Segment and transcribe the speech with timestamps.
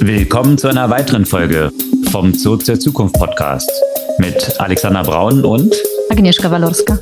[0.00, 1.72] Willkommen zu einer weiteren Folge
[2.10, 3.70] vom Zurück zur Zukunft Podcast
[4.18, 5.74] mit Alexander Braun und
[6.10, 6.96] Agnieszka Walorska.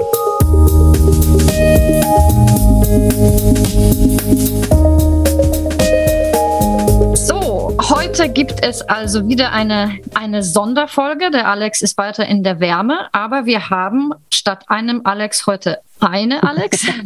[7.14, 11.30] So, heute gibt es also wieder eine, eine Sonderfolge.
[11.30, 16.42] Der Alex ist weiter in der Wärme, aber wir haben statt einem Alex heute eine
[16.42, 16.86] Alex.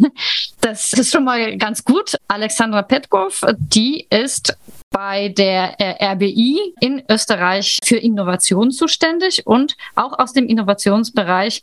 [0.60, 2.16] Das ist schon mal ganz gut.
[2.26, 4.58] Alexandra Petkov, die ist
[4.90, 11.62] bei der äh, RBI in Österreich für Innovation zuständig und auch aus dem Innovationsbereich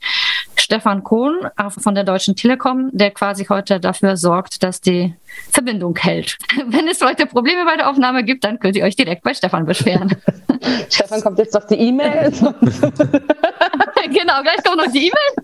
[0.57, 5.13] Stefan Kohn von der Deutschen Telekom, der quasi heute dafür sorgt, dass die
[5.51, 6.37] Verbindung hält.
[6.67, 9.65] Wenn es heute Probleme bei der Aufnahme gibt, dann könnt ihr euch direkt bei Stefan
[9.65, 10.15] beschweren.
[10.89, 12.31] Stefan kommt jetzt noch die E-Mail.
[12.31, 12.53] genau,
[14.41, 15.35] gleich kommt noch die E-Mail.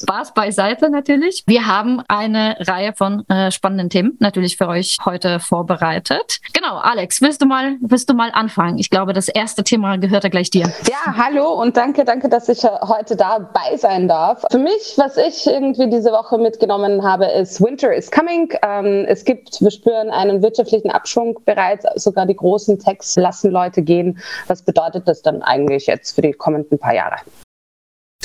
[0.00, 1.42] Spaß beiseite natürlich.
[1.46, 6.38] Wir haben eine Reihe von äh, spannenden Themen natürlich für euch heute vorbereitet.
[6.52, 8.78] Genau, Alex, willst du mal, willst du mal anfangen?
[8.78, 10.72] Ich glaube, das erste Thema gehört ja gleich dir.
[10.88, 14.44] Ja, hallo und danke, danke, dass ich heute dabei sein darf.
[14.50, 18.52] Für mich, was ich irgendwie diese Woche mitgenommen habe, ist Winter is coming.
[18.62, 21.84] Ähm, es gibt, wir spüren einen wirtschaftlichen Abschwung bereits.
[21.96, 24.18] Sogar die großen Techs lassen Leute gehen.
[24.46, 27.16] Was bedeutet das dann eigentlich jetzt für die kommenden paar Jahre?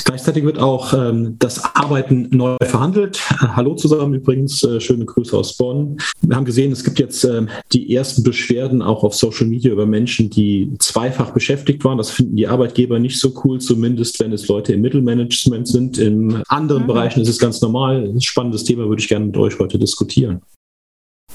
[0.02, 3.22] Gleichzeitig wird auch ähm, das Arbeiten neu verhandelt.
[3.30, 5.98] Äh, hallo zusammen übrigens, äh, schöne Grüße aus Bonn.
[6.20, 9.86] Wir haben gesehen, es gibt jetzt äh, die ersten Beschwerden auch auf Social Media über
[9.86, 11.98] Menschen, die zweifach beschäftigt waren.
[11.98, 15.98] Das finden die Arbeitgeber nicht so cool, zumindest wenn es Leute im Mittelmanagement sind.
[15.98, 16.88] In anderen mhm.
[16.88, 18.04] Bereichen ist es ganz normal.
[18.04, 20.42] Ein spannendes Thema würde ich gerne mit euch heute diskutieren.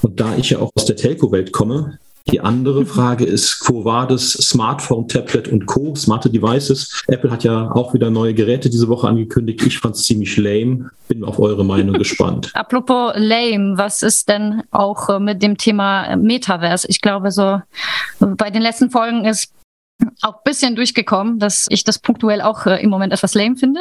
[0.02, 1.98] Und da ich ja auch aus der Telco-Welt komme,
[2.28, 7.02] die andere Frage ist, Quo Vadis, Smartphone, Tablet und Co., smarte Devices.
[7.08, 9.66] Apple hat ja auch wieder neue Geräte diese Woche angekündigt.
[9.66, 10.90] Ich fand es ziemlich lame.
[11.08, 12.50] Bin auf eure Meinung gespannt.
[12.54, 16.86] Apropos lame, was ist denn auch äh, mit dem Thema Metaverse?
[16.88, 17.60] Ich glaube, so
[18.18, 19.52] bei den letzten Folgen ist
[20.22, 23.80] auch ein bisschen durchgekommen, dass ich das punktuell auch äh, im Moment etwas lame finde.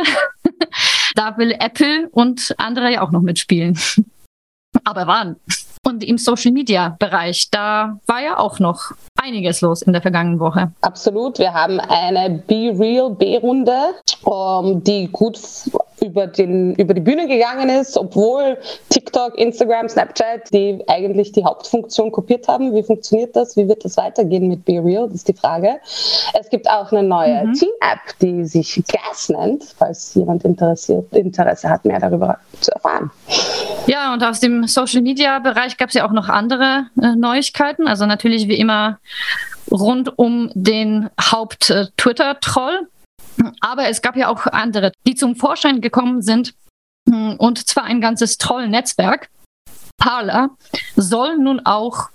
[1.15, 3.77] da will Apple und andere ja auch noch mitspielen.
[4.83, 5.35] Aber wann?
[5.89, 10.39] Und im Social Media Bereich, da war ja auch noch einiges los in der vergangenen
[10.39, 10.71] Woche.
[10.81, 11.39] Absolut.
[11.39, 15.39] Wir haben eine Be Real B-Runde, um, die gut
[16.01, 18.57] über, den, über die Bühne gegangen ist, obwohl
[18.89, 22.73] TikTok, Instagram, Snapchat, die eigentlich die Hauptfunktion kopiert haben.
[22.73, 23.55] Wie funktioniert das?
[23.57, 25.05] Wie wird das weitergehen mit Be Real?
[25.07, 25.79] Das ist die Frage.
[26.39, 27.53] Es gibt auch eine neue mhm.
[27.53, 33.11] Team-App, die sich Gas nennt, falls jemand interessiert, Interesse hat, mehr darüber zu erfahren.
[33.87, 37.87] Ja, und aus dem Social-Media-Bereich gab es ja auch noch andere äh, Neuigkeiten.
[37.87, 38.99] Also natürlich wie immer
[39.71, 42.87] rund um den Haupt-Twitter-Troll.
[43.59, 46.53] Aber es gab ja auch andere, die zum Vorschein gekommen sind.
[47.05, 49.29] Und zwar ein ganzes Troll-Netzwerk.
[49.97, 50.51] Parler
[50.95, 52.09] soll nun auch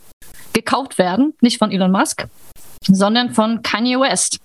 [0.52, 2.26] gekauft werden, nicht von Elon Musk,
[2.86, 4.38] sondern von Kanye West.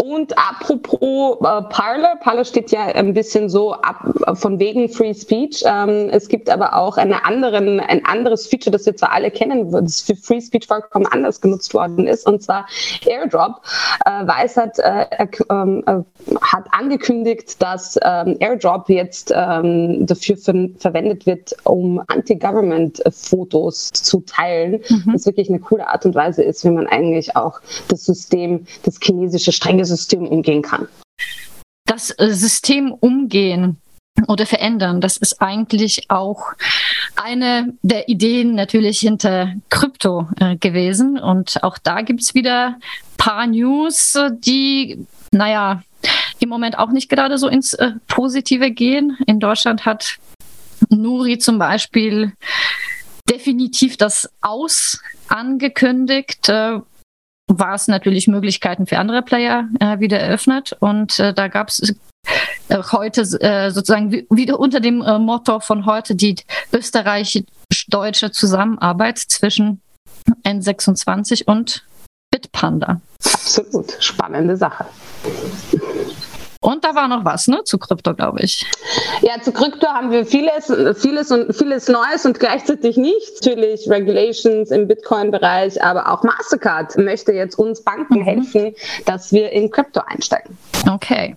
[0.00, 5.64] Und apropos äh, Parler, Parler steht ja ein bisschen so ab, von wegen Free Speech.
[5.66, 9.70] Ähm, es gibt aber auch eine anderen, ein anderes Feature, das wir zwar alle kennen,
[9.70, 12.66] das für Free Speech vollkommen anders genutzt worden ist, und zwar
[13.04, 13.60] Airdrop.
[14.06, 15.98] Äh, Weiß hat, äh, ähm, äh,
[16.40, 24.80] hat angekündigt, dass ähm, Airdrop jetzt ähm, dafür ver verwendet wird, um Anti-Government-Fotos zu teilen.
[24.88, 25.12] Mhm.
[25.12, 28.98] Was wirklich eine coole Art und Weise ist, wie man eigentlich auch das System, das
[29.02, 30.88] chinesische strenge System umgehen kann.
[31.86, 33.78] Das äh, System umgehen
[34.28, 36.52] oder verändern, das ist eigentlich auch
[37.16, 41.18] eine der Ideen natürlich hinter Krypto äh, gewesen.
[41.18, 42.80] Und auch da gibt es wieder ein
[43.16, 45.82] paar News, die, naja,
[46.40, 49.16] im Moment auch nicht gerade so ins äh, Positive gehen.
[49.26, 50.16] In Deutschland hat
[50.88, 52.32] Nuri zum Beispiel
[53.30, 56.48] definitiv das Aus angekündigt,
[57.48, 60.76] war es natürlich Möglichkeiten für andere Player äh, wieder eröffnet.
[60.80, 61.94] Und äh, da gab es
[62.68, 66.36] äh, heute äh, sozusagen wieder unter dem äh, Motto von heute die
[66.72, 69.80] österreichisch-deutsche Zusammenarbeit zwischen
[70.44, 71.84] N26 und
[72.30, 73.00] Bitpanda.
[73.24, 74.86] Absolut spannende Sache.
[76.62, 78.64] Und da war noch was, ne, zu Krypto, glaube ich.
[79.20, 83.40] Ja, zu Krypto haben wir vieles, vieles und vieles Neues und gleichzeitig nichts.
[83.44, 88.24] Natürlich Regulations im Bitcoin-Bereich, aber auch Mastercard möchte jetzt uns Banken mhm.
[88.24, 88.74] helfen,
[89.06, 90.56] dass wir in Krypto einsteigen.
[90.88, 91.36] Okay.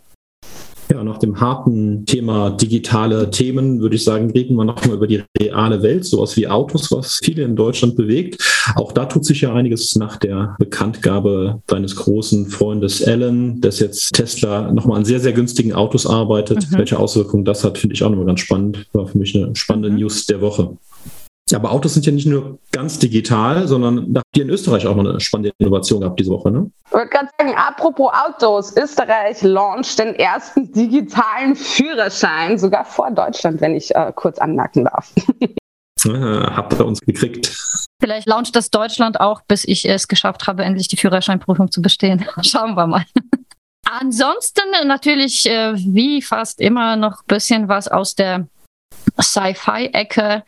[0.91, 5.23] Ja, nach dem harten Thema digitale Themen würde ich sagen, reden wir nochmal über die
[5.39, 8.43] reale Welt, sowas wie Autos, was viele in Deutschland bewegt.
[8.75, 14.13] Auch da tut sich ja einiges nach der Bekanntgabe deines großen Freundes Alan, dass jetzt
[14.13, 16.69] Tesla nochmal an sehr, sehr günstigen Autos arbeitet.
[16.69, 16.77] Mhm.
[16.77, 18.85] Welche Auswirkungen das hat, finde ich auch nochmal ganz spannend.
[18.93, 19.97] War für mich eine spannende mhm.
[19.97, 20.77] News der Woche.
[21.53, 24.95] Aber Autos sind ja nicht nur ganz digital, sondern da habt ihr in Österreich auch
[24.95, 26.71] noch eine spannende Innovation gehabt diese Woche, ne?
[26.87, 33.61] Ich wollte gerade sagen, apropos Autos, Österreich launcht den ersten digitalen Führerschein, sogar vor Deutschland,
[33.61, 35.13] wenn ich äh, kurz anmerken darf.
[36.03, 37.57] Ja, habt ihr uns gekriegt.
[37.99, 42.23] Vielleicht launcht das Deutschland auch, bis ich es geschafft habe, endlich die Führerscheinprüfung zu bestehen.
[42.43, 43.05] Schauen wir mal.
[43.89, 48.47] Ansonsten natürlich, äh, wie fast immer, noch ein bisschen was aus der
[49.19, 50.43] Sci-Fi-Ecke.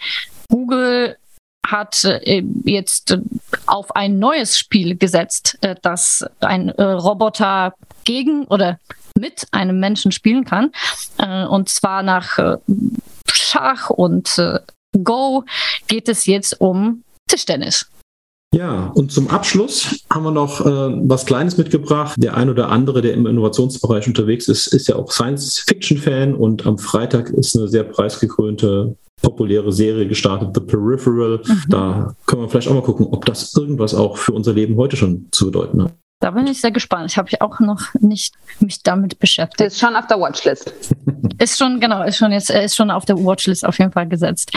[0.50, 1.18] Google
[1.66, 3.18] hat äh, jetzt
[3.66, 7.74] auf ein neues Spiel gesetzt, äh, das ein äh, Roboter
[8.06, 8.80] gegen oder
[9.20, 10.72] mit einem Menschen spielen kann.
[11.18, 12.58] Äh, und zwar nach äh,
[13.32, 14.60] Schach und äh,
[15.04, 15.44] Go
[15.88, 17.88] geht es jetzt um Tischtennis.
[18.56, 22.16] Ja, und zum Abschluss haben wir noch äh, was Kleines mitgebracht.
[22.18, 26.78] Der ein oder andere, der im Innovationsbereich unterwegs ist, ist ja auch Science-Fiction-Fan und am
[26.78, 31.42] Freitag ist eine sehr preisgekrönte populäre Serie gestartet, The Peripheral.
[31.46, 31.64] Mhm.
[31.69, 34.96] Da können wir vielleicht auch mal gucken, ob das irgendwas auch für unser Leben heute
[34.96, 35.94] schon zu bedeuten hat.
[36.19, 37.12] Da bin ich sehr gespannt.
[37.12, 39.62] Ich habe mich auch noch nicht mich damit beschäftigt.
[39.62, 40.74] Ist schon auf der Watchlist.
[41.40, 44.52] ist schon, genau, ist schon jetzt, ist schon auf der Watchlist auf jeden Fall gesetzt.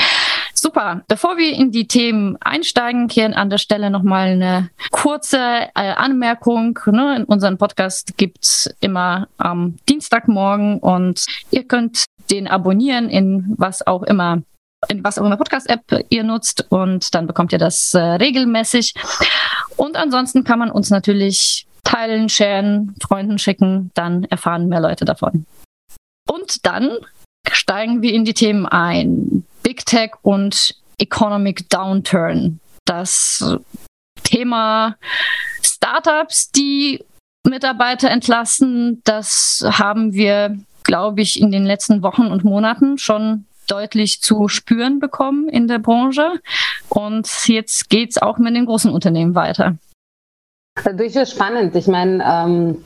[0.55, 1.03] Super.
[1.07, 6.79] Bevor wir in die Themen einsteigen, kehren an der Stelle nochmal eine kurze äh, Anmerkung.
[6.87, 7.17] Ne?
[7.17, 14.03] In unserem Podcast gibt's immer am Dienstagmorgen und ihr könnt den abonnieren in was auch
[14.03, 14.43] immer
[14.89, 18.95] in was auch immer Podcast-App ihr nutzt und dann bekommt ihr das äh, regelmäßig.
[19.77, 25.47] Und ansonsten kann man uns natürlich teilen, sharen, Freunden schicken, dann erfahren mehr Leute davon.
[26.29, 26.91] Und dann
[27.51, 29.45] steigen wir in die Themen ein.
[29.63, 32.61] Big Tech und Economic Downturn.
[32.85, 33.45] Das
[34.23, 34.97] Thema
[35.63, 37.05] Startups, die
[37.47, 44.21] Mitarbeiter entlassen, das haben wir, glaube ich, in den letzten Wochen und Monaten schon deutlich
[44.21, 46.41] zu spüren bekommen in der Branche.
[46.89, 49.77] Und jetzt geht es auch mit den großen Unternehmen weiter.
[50.97, 51.75] Durchaus spannend.
[51.77, 52.85] Ich meine, ähm,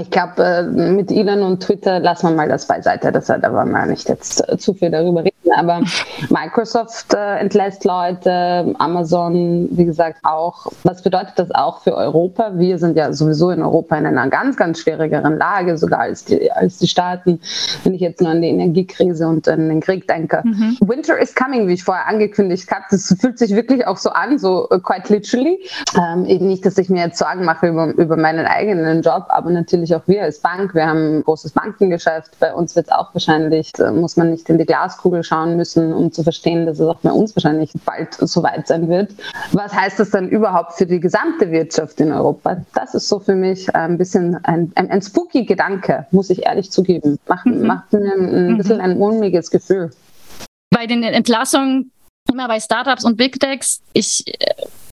[0.00, 3.12] ich glaube, äh, mit Elon und Twitter lassen wir mal das beiseite.
[3.12, 5.52] Das, da wollen wir nicht jetzt äh, zu viel darüber reden.
[5.56, 5.80] Aber
[6.30, 10.66] Microsoft äh, entlässt Leute, Amazon, wie gesagt, auch.
[10.84, 12.52] Was bedeutet das auch für Europa?
[12.54, 16.50] Wir sind ja sowieso in Europa in einer ganz, ganz schwierigeren Lage, sogar als die,
[16.52, 17.40] als die Staaten,
[17.84, 20.42] wenn ich jetzt nur an die Energiekrise und an den Krieg denke.
[20.44, 20.76] Mhm.
[20.80, 22.84] Winter is coming, wie ich vorher angekündigt habe.
[22.90, 25.58] Das fühlt sich wirklich auch so an, so quite literally.
[25.96, 29.50] Ähm, eben nicht, dass ich mir jetzt Sorgen mache über, über meinen eigenen Job, aber
[29.50, 30.74] natürlich auch wir als Bank.
[30.74, 32.38] Wir haben ein großes Bankengeschäft.
[32.40, 36.12] Bei uns wird es auch wahrscheinlich, muss man nicht in die Glaskugel schauen müssen, um
[36.12, 39.12] zu verstehen, dass es auch bei uns wahrscheinlich bald so weit sein wird.
[39.52, 42.58] Was heißt das dann überhaupt für die gesamte Wirtschaft in Europa?
[42.74, 46.70] Das ist so für mich ein bisschen ein, ein, ein spooky Gedanke, muss ich ehrlich
[46.70, 47.18] zugeben.
[47.26, 47.66] Macht, mhm.
[47.66, 48.58] macht mir ein, mhm.
[48.58, 49.90] bisschen ein mulmiges Gefühl.
[50.70, 51.90] Bei den Entlassungen
[52.30, 54.24] immer bei Startups und Big Techs, ich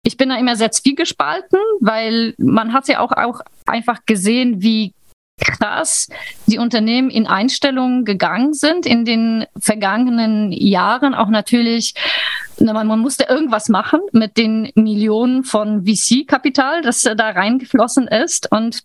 [0.04, 4.94] ich bin da immer sehr zwiegespalten, weil man hat ja auch, auch einfach gesehen, wie
[5.40, 6.08] krass
[6.46, 11.14] die Unternehmen in Einstellungen gegangen sind in den vergangenen Jahren.
[11.14, 11.94] Auch natürlich,
[12.58, 18.50] man, man musste irgendwas machen mit den Millionen von VC-Kapital, das da reingeflossen ist.
[18.50, 18.82] Und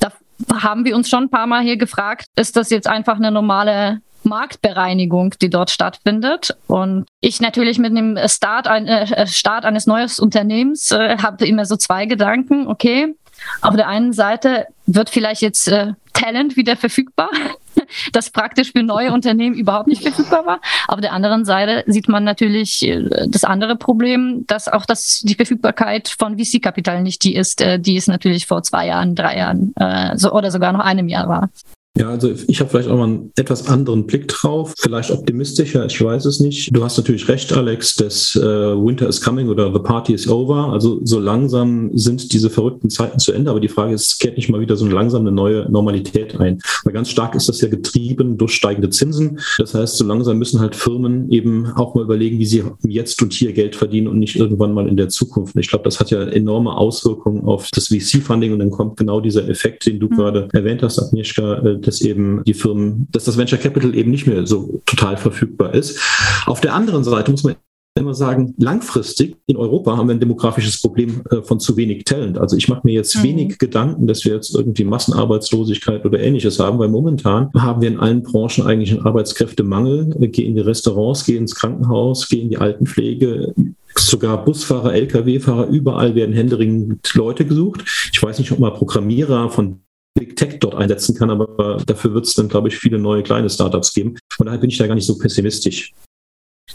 [0.00, 0.12] da
[0.60, 4.00] haben wir uns schon ein paar Mal hier gefragt, ist das jetzt einfach eine normale
[4.26, 6.56] Marktbereinigung, die dort stattfindet.
[6.66, 11.64] Und ich natürlich mit dem Start, ein, äh, Start eines neuen Unternehmens äh, habe immer
[11.64, 12.66] so zwei Gedanken.
[12.66, 13.14] Okay,
[13.60, 17.30] auf der einen Seite wird vielleicht jetzt äh, Talent wieder verfügbar,
[18.12, 20.60] das praktisch für neue Unternehmen überhaupt nicht verfügbar war.
[20.88, 25.34] Auf der anderen Seite sieht man natürlich äh, das andere Problem, dass auch das, die
[25.34, 29.74] Verfügbarkeit von VC-Kapital nicht die ist, äh, die es natürlich vor zwei Jahren, drei Jahren
[29.76, 31.50] äh, so, oder sogar noch einem Jahr war.
[31.96, 36.02] Ja, also ich habe vielleicht auch mal einen etwas anderen Blick drauf, vielleicht optimistischer, ich
[36.02, 36.74] weiß es nicht.
[36.76, 40.72] Du hast natürlich recht, Alex, dass äh, Winter is coming oder The Party is over.
[40.72, 44.50] Also so langsam sind diese verrückten Zeiten zu Ende, aber die Frage ist, kehrt nicht
[44.50, 46.60] mal wieder so langsam eine neue Normalität ein?
[46.84, 49.40] Weil ganz stark ist das ja getrieben durch steigende Zinsen.
[49.56, 53.32] Das heißt, so langsam müssen halt Firmen eben auch mal überlegen, wie sie jetzt und
[53.32, 55.54] hier Geld verdienen und nicht irgendwann mal in der Zukunft.
[55.54, 59.20] Und ich glaube, das hat ja enorme Auswirkungen auf das VC-Funding und dann kommt genau
[59.22, 60.16] dieser Effekt, den du mhm.
[60.16, 64.26] gerade erwähnt hast, Agnieszka, äh, dass eben die Firmen, dass das Venture Capital eben nicht
[64.26, 66.00] mehr so total verfügbar ist.
[66.46, 67.56] Auf der anderen Seite muss man
[67.96, 72.38] immer sagen, langfristig in Europa haben wir ein demografisches Problem äh, von zu wenig Talent.
[72.38, 73.22] Also ich mache mir jetzt mhm.
[73.22, 77.98] wenig Gedanken, dass wir jetzt irgendwie Massenarbeitslosigkeit oder ähnliches haben, weil momentan haben wir in
[77.98, 80.14] allen Branchen eigentlich einen Arbeitskräftemangel.
[80.30, 83.54] Geh in die Restaurants, geh ins Krankenhaus, geh in die Altenpflege,
[83.96, 87.84] sogar Busfahrer, Lkw-Fahrer, überall werden händeringend Leute gesucht.
[88.12, 89.80] Ich weiß nicht, ob mal Programmierer von
[90.16, 93.48] Big Tech dort einsetzen kann, aber dafür wird es dann, glaube ich, viele neue kleine
[93.48, 94.16] Startups geben.
[94.32, 95.92] Von daher bin ich da gar nicht so pessimistisch.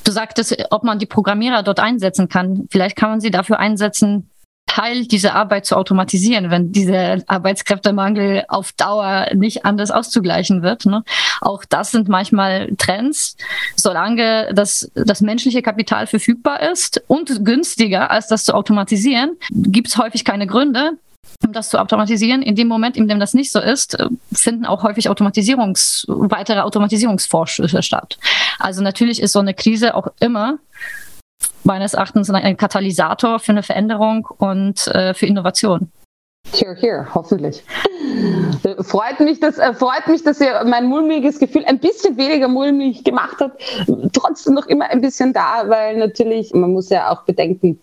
[0.06, 2.68] Du sagtest, ob man die Programmierer dort einsetzen kann.
[2.72, 4.30] Vielleicht kann man sie dafür einsetzen,
[4.68, 10.86] Teil dieser Arbeit zu automatisieren, wenn dieser Arbeitskräftemangel auf Dauer nicht anders auszugleichen wird.
[10.86, 11.04] Ne?
[11.42, 13.36] Auch das sind manchmal Trends.
[13.76, 19.98] Solange das, das menschliche Kapital verfügbar ist und günstiger als das zu automatisieren, gibt es
[19.98, 20.92] häufig keine Gründe,
[21.46, 22.42] um das zu automatisieren.
[22.42, 23.98] In dem Moment, in dem das nicht so ist,
[24.32, 28.18] finden auch häufig Automatisierungs, weitere Automatisierungsforschungen statt.
[28.60, 30.60] Also natürlich ist so eine Krise auch immer
[31.64, 35.92] meines Erachtens ein Katalysator für eine Veränderung und äh, für Innovation.
[36.54, 37.64] Here, here, hoffentlich.
[38.82, 43.04] Freut mich, dass, äh, freut mich, dass ihr mein mulmiges Gefühl ein bisschen weniger mulmig
[43.04, 43.62] gemacht habt.
[44.12, 47.80] Trotzdem noch immer ein bisschen da, weil natürlich, man muss ja auch bedenken,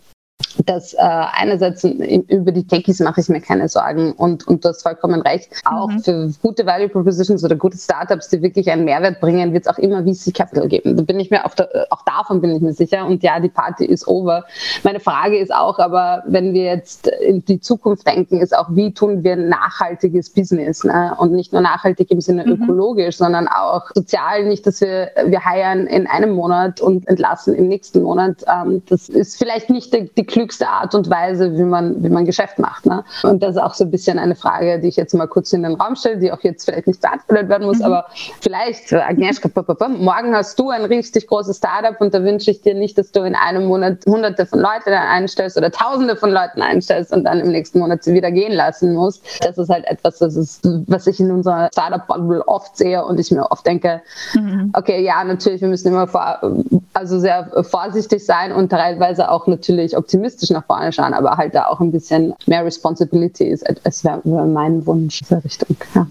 [0.67, 4.83] dass äh, einerseits über die Techies mache ich mir keine Sorgen und, und du hast
[4.83, 5.51] vollkommen recht.
[5.65, 6.01] Auch mhm.
[6.01, 9.79] für gute Value Propositions oder gute Startups, die wirklich einen Mehrwert bringen, wird es auch
[9.79, 10.97] immer VC Capital geben.
[10.97, 13.07] Da bin ich mir auch, da, auch davon bin ich mir sicher.
[13.07, 14.45] Und ja, die Party ist over.
[14.83, 18.93] Meine Frage ist auch, aber wenn wir jetzt in die Zukunft denken, ist auch, wie
[18.93, 20.85] tun wir nachhaltiges Business?
[20.85, 21.15] Ne?
[21.19, 22.63] Und nicht nur nachhaltig im Sinne mhm.
[22.63, 24.45] ökologisch, sondern auch sozial.
[24.47, 28.45] Nicht, dass wir, wir heiern in einem Monat und entlassen im nächsten Monat.
[28.47, 32.25] Ähm, das ist vielleicht nicht die, die klügste Art und Weise, wie man, wie man
[32.25, 32.87] Geschäft macht.
[32.87, 33.05] Ne?
[33.23, 35.63] Und das ist auch so ein bisschen eine Frage, die ich jetzt mal kurz in
[35.63, 37.87] den Raum stelle, die auch jetzt vielleicht nicht beantwortet werden muss, mhm.
[37.87, 38.07] aber
[38.41, 39.49] vielleicht, äh, Agnieszka,
[39.89, 43.23] morgen hast du ein richtig großes Startup und da wünsche ich dir nicht, dass du
[43.23, 47.49] in einem Monat hunderte von Leuten einstellst oder tausende von Leuten einstellst und dann im
[47.49, 49.25] nächsten Monat sie wieder gehen lassen musst.
[49.45, 53.31] Das ist halt etwas, das ist, was ich in unserer Startup-Bubble oft sehe und ich
[53.31, 54.03] mir oft denke,
[54.35, 54.71] mhm.
[54.75, 56.39] okay, ja, natürlich, wir müssen immer vor,
[56.93, 61.67] also sehr vorsichtig sein und teilweise auch natürlich optimistisch nach vorne schauen, aber halt da
[61.67, 63.65] auch ein bisschen mehr Responsibility ist.
[63.85, 65.77] Es wäre mein Wunsch in dieser Richtung.
[65.95, 66.07] Ja.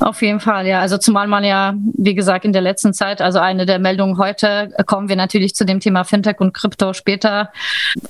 [0.00, 0.80] Auf jeden Fall, ja.
[0.80, 4.70] Also zumal man ja, wie gesagt, in der letzten Zeit, also eine der Meldungen heute,
[4.86, 7.50] kommen wir natürlich zu dem Thema Fintech und Krypto später.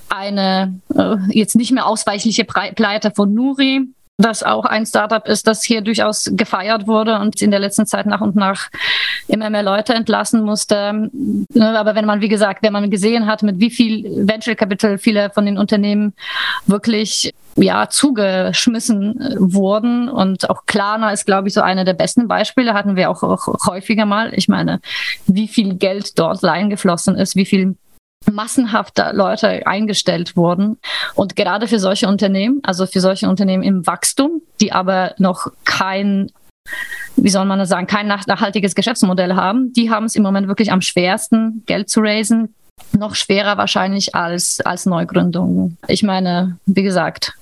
[0.09, 5.63] Eine äh, jetzt nicht mehr ausweichliche Pleite von Nuri, das auch ein Startup ist, das
[5.63, 8.69] hier durchaus gefeiert wurde und in der letzten Zeit nach und nach
[9.27, 11.09] immer mehr Leute entlassen musste.
[11.53, 14.97] Ne, aber wenn man, wie gesagt, wenn man gesehen hat, mit wie viel Venture Capital
[14.97, 16.13] viele von den Unternehmen
[16.65, 20.09] wirklich ja, zugeschmissen äh, wurden.
[20.09, 23.47] Und auch Klarna ist, glaube ich, so einer der besten Beispiele, hatten wir auch, auch
[23.67, 24.33] häufiger mal.
[24.33, 24.81] Ich meine,
[25.25, 27.77] wie viel Geld dort reingeflossen ist, wie viel
[28.31, 30.77] massenhaft Leute eingestellt wurden.
[31.13, 36.31] Und gerade für solche Unternehmen, also für solche Unternehmen im Wachstum, die aber noch kein
[37.15, 40.71] wie soll man das sagen, kein nachhaltiges Geschäftsmodell haben, die haben es im Moment wirklich
[40.71, 42.53] am schwersten, Geld zu raisen.
[42.91, 45.77] Noch schwerer wahrscheinlich als, als Neugründungen.
[45.87, 47.33] Ich meine, wie gesagt,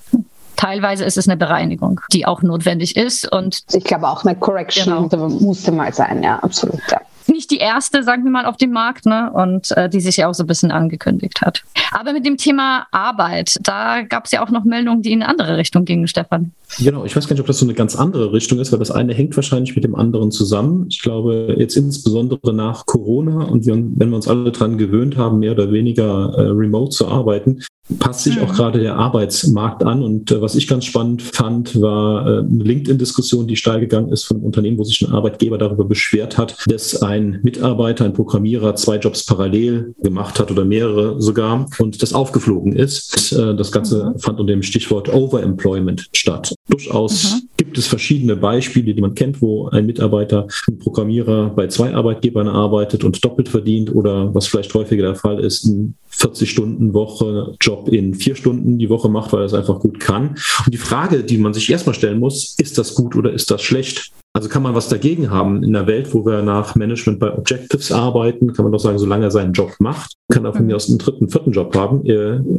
[0.56, 3.30] teilweise ist es eine Bereinigung, die auch notwendig ist.
[3.30, 5.28] Und ich glaube auch eine Correction genau.
[5.28, 6.80] musste mal sein, ja, absolut.
[6.90, 9.30] Ja nicht die erste, sagen wir mal, auf dem Markt, ne?
[9.32, 11.62] Und äh, die sich ja auch so ein bisschen angekündigt hat.
[11.92, 15.30] Aber mit dem Thema Arbeit, da gab es ja auch noch Meldungen, die in eine
[15.30, 16.52] andere Richtung gingen, Stefan.
[16.78, 18.90] Genau, ich weiß gar nicht, ob das so eine ganz andere Richtung ist, weil das
[18.90, 20.86] eine hängt wahrscheinlich mit dem anderen zusammen.
[20.88, 25.52] Ich glaube, jetzt insbesondere nach Corona und wenn wir uns alle daran gewöhnt haben, mehr
[25.52, 27.60] oder weniger äh, remote zu arbeiten,
[27.98, 28.56] passt sich auch mhm.
[28.56, 30.02] gerade der Arbeitsmarkt an.
[30.02, 34.24] Und äh, was ich ganz spannend fand, war äh, eine LinkedIn-Diskussion, die steil gegangen ist
[34.24, 38.74] von einem Unternehmen, wo sich ein Arbeitgeber darüber beschwert hat, dass ein Mitarbeiter, ein Programmierer
[38.76, 43.32] zwei Jobs parallel gemacht hat oder mehrere sogar und das aufgeflogen ist.
[43.32, 44.18] Äh, das Ganze mhm.
[44.18, 46.54] fand unter dem Stichwort Overemployment statt.
[46.70, 47.48] Durchaus mhm.
[47.58, 52.48] gibt es verschiedene Beispiele, die man kennt, wo ein Mitarbeiter, ein Programmierer bei zwei Arbeitgebern
[52.48, 58.14] arbeitet und doppelt verdient oder was vielleicht häufiger der Fall ist, ein 40-Stunden-Woche Job in
[58.14, 60.36] vier Stunden die Woche macht, weil er es einfach gut kann.
[60.64, 63.62] Und die Frage, die man sich erstmal stellen muss, ist das gut oder ist das
[63.62, 64.12] schlecht?
[64.36, 67.92] Also kann man was dagegen haben in einer Welt, wo wir nach Management bei Objectives
[67.92, 70.88] arbeiten, kann man doch sagen, solange er seinen Job macht, kann er von mir aus
[70.88, 72.02] einen dritten, vierten Job haben.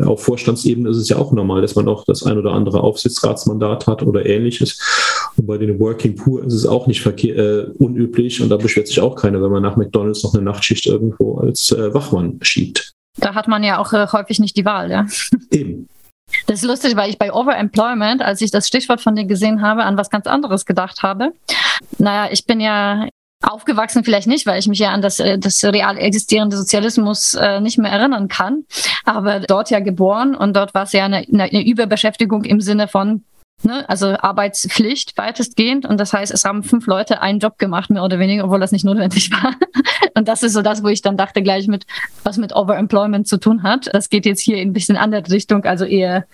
[0.06, 3.88] Auf Vorstandsebene ist es ja auch normal, dass man auch das ein oder andere Aufsichtsratsmandat
[3.88, 4.80] hat oder ähnliches.
[5.36, 8.88] Und bei den Working Poor ist es auch nicht verkehr, äh, unüblich und da beschwert
[8.88, 12.95] sich auch keiner, wenn man nach McDonalds noch eine Nachtschicht irgendwo als äh, Wachmann schiebt.
[13.18, 15.06] Da hat man ja auch äh, häufig nicht die Wahl, ja.
[15.52, 15.88] Eben.
[16.48, 19.84] Das ist lustig, weil ich bei Overemployment, als ich das Stichwort von dir gesehen habe,
[19.84, 21.34] an was ganz anderes gedacht habe.
[21.98, 23.08] Naja, ich bin ja
[23.44, 27.60] aufgewachsen vielleicht nicht, weil ich mich ja an das, äh, das real existierende Sozialismus äh,
[27.60, 28.66] nicht mehr erinnern kann,
[29.04, 33.24] aber dort ja geboren und dort war es ja eine, eine Überbeschäftigung im Sinne von
[33.64, 33.88] Ne?
[33.90, 35.86] Also Arbeitspflicht weitestgehend.
[35.86, 38.72] Und das heißt, es haben fünf Leute einen Job gemacht, mehr oder weniger, obwohl das
[38.72, 39.56] nicht notwendig war.
[40.14, 41.86] Und das ist so das, wo ich dann dachte, gleich mit,
[42.24, 43.90] was mit Overemployment zu tun hat.
[43.94, 46.26] Das geht jetzt hier in ein bisschen andere Richtung, also eher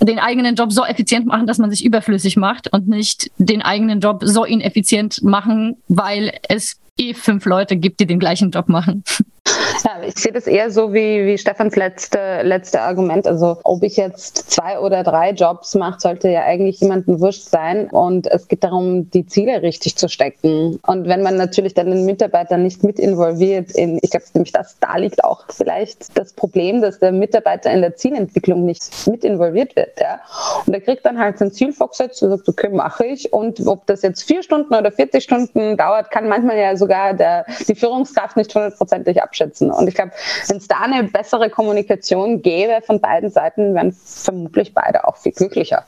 [0.00, 4.00] den eigenen Job so effizient machen, dass man sich überflüssig macht und nicht den eigenen
[4.00, 9.04] Job so ineffizient machen, weil es eh fünf Leute gibt, die den gleichen Job machen.
[9.84, 13.26] Ja, ich sehe das eher so wie, wie Stefans letzte, letzte Argument.
[13.26, 17.88] Also ob ich jetzt zwei oder drei Jobs mache, sollte ja eigentlich jemandem wurscht sein.
[17.90, 20.78] Und es geht darum, die Ziele richtig zu stecken.
[20.86, 24.78] Und wenn man natürlich dann den Mitarbeiter nicht mit involviert in, ich glaube nämlich, dass
[24.80, 29.76] da liegt auch vielleicht das Problem, dass der Mitarbeiter in der Zielentwicklung nicht mit involviert
[29.76, 29.98] wird.
[30.00, 30.20] Ja?
[30.66, 33.32] Und er kriegt dann halt sein Ziel vorgesetzt und sagt, okay, mache ich.
[33.32, 37.46] Und ob das jetzt vier Stunden oder 40 Stunden dauert, kann manchmal ja sogar der,
[37.66, 39.70] die Führungskraft nicht hundertprozentig abschätzen.
[39.70, 40.10] Und ich glaube,
[40.48, 45.32] wenn es da eine bessere Kommunikation gäbe von beiden Seiten, wären vermutlich beide auch viel
[45.32, 45.84] glücklicher.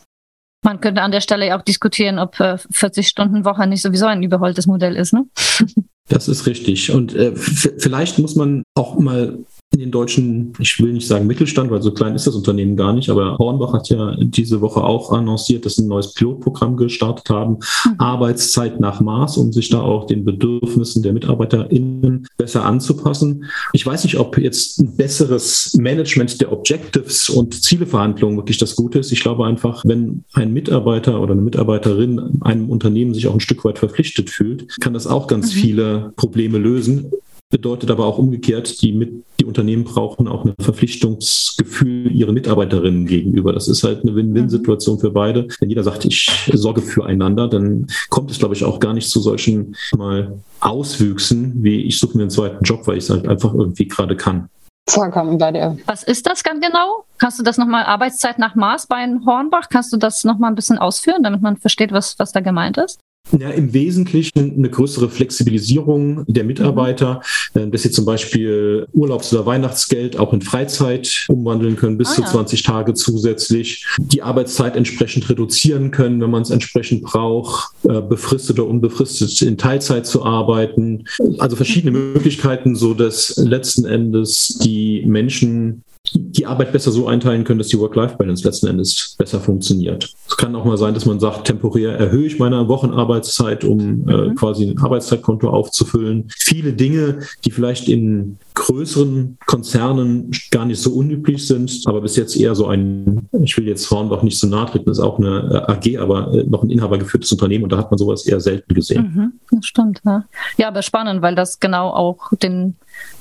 [0.65, 4.97] Man könnte an der Stelle auch diskutieren, ob 40-Stunden-Woche äh, nicht sowieso ein überholtes Modell
[4.97, 5.27] ist, ne?
[6.09, 6.91] Das ist richtig.
[6.91, 9.39] Und äh, vielleicht muss man auch mal
[9.73, 12.93] in den deutschen, ich will nicht sagen Mittelstand, weil so klein ist das Unternehmen gar
[12.93, 17.31] nicht, aber Hornbach hat ja diese Woche auch annonciert, dass sie ein neues Pilotprogramm gestartet
[17.31, 17.95] haben, mhm.
[17.99, 23.47] Arbeitszeit nach Maß, um sich da auch den Bedürfnissen der MitarbeiterInnen besser anzupassen.
[23.73, 28.99] Ich weiß nicht, ob jetzt ein besseres Management der Objectives und Zieleverhandlungen wirklich das Gute
[28.99, 29.11] ist.
[29.11, 33.65] Ich glaube einfach, wenn ein Mitarbeiter oder eine Mitarbeiterin einem Unternehmen sich auch ein Stück
[33.65, 35.59] weit verpflichtet fühlt, kann das auch ganz mhm.
[35.59, 37.11] viele Probleme lösen
[37.53, 43.53] bedeutet aber auch umgekehrt, die, mit, die Unternehmen brauchen auch ein Verpflichtungsgefühl ihren Mitarbeiterinnen gegenüber.
[43.53, 45.47] Das ist halt eine Win-Win-Situation für beide.
[45.61, 49.21] Wenn jeder sagt, ich sorge füreinander, dann kommt es, glaube ich, auch gar nicht zu
[49.21, 53.55] solchen mal Auswüchsen, wie ich suche mir einen zweiten Job, weil ich es halt einfach
[53.55, 54.49] irgendwie gerade kann.
[54.89, 55.77] Vollkommen bei dir.
[55.87, 57.05] Was ist das ganz genau?
[57.19, 59.69] Kannst du das nochmal Arbeitszeit nach Maß bei Hornbach?
[59.69, 62.99] Kannst du das nochmal ein bisschen ausführen, damit man versteht, was, was da gemeint ist?
[63.39, 67.23] Ja, im Wesentlichen eine größere Flexibilisierung der Mitarbeiter,
[67.55, 67.71] mhm.
[67.71, 72.21] dass sie zum Beispiel Urlaubs- oder Weihnachtsgeld auch in Freizeit umwandeln können, bis ah, zu
[72.23, 72.27] ja.
[72.29, 78.59] 20 Tage zusätzlich, die Arbeitszeit entsprechend reduzieren können, wenn man es entsprechend braucht, äh, befristet
[78.59, 81.05] oder unbefristet in Teilzeit zu arbeiten.
[81.39, 82.13] Also verschiedene mhm.
[82.15, 87.79] Möglichkeiten, so dass letzten Endes die Menschen die Arbeit besser so einteilen können, dass die
[87.79, 90.13] Work-Life-Balance letzten Endes besser funktioniert.
[90.27, 94.29] Es kann auch mal sein, dass man sagt, temporär erhöhe ich meine Wochenarbeitszeit, um äh,
[94.29, 94.35] mhm.
[94.35, 96.29] quasi ein Arbeitszeitkonto aufzufüllen.
[96.37, 102.37] Viele Dinge, die vielleicht in größeren Konzernen gar nicht so unüblich sind, aber bis jetzt
[102.37, 105.73] eher so ein, ich will jetzt Hornbach nicht so nahe treten, ist auch eine äh,
[105.73, 109.13] AG, aber äh, noch ein inhabergeführtes Unternehmen und da hat man sowas eher selten gesehen.
[109.15, 110.25] Mhm, das stimmt, ja.
[110.57, 112.75] Ja, aber spannend, weil das genau auch den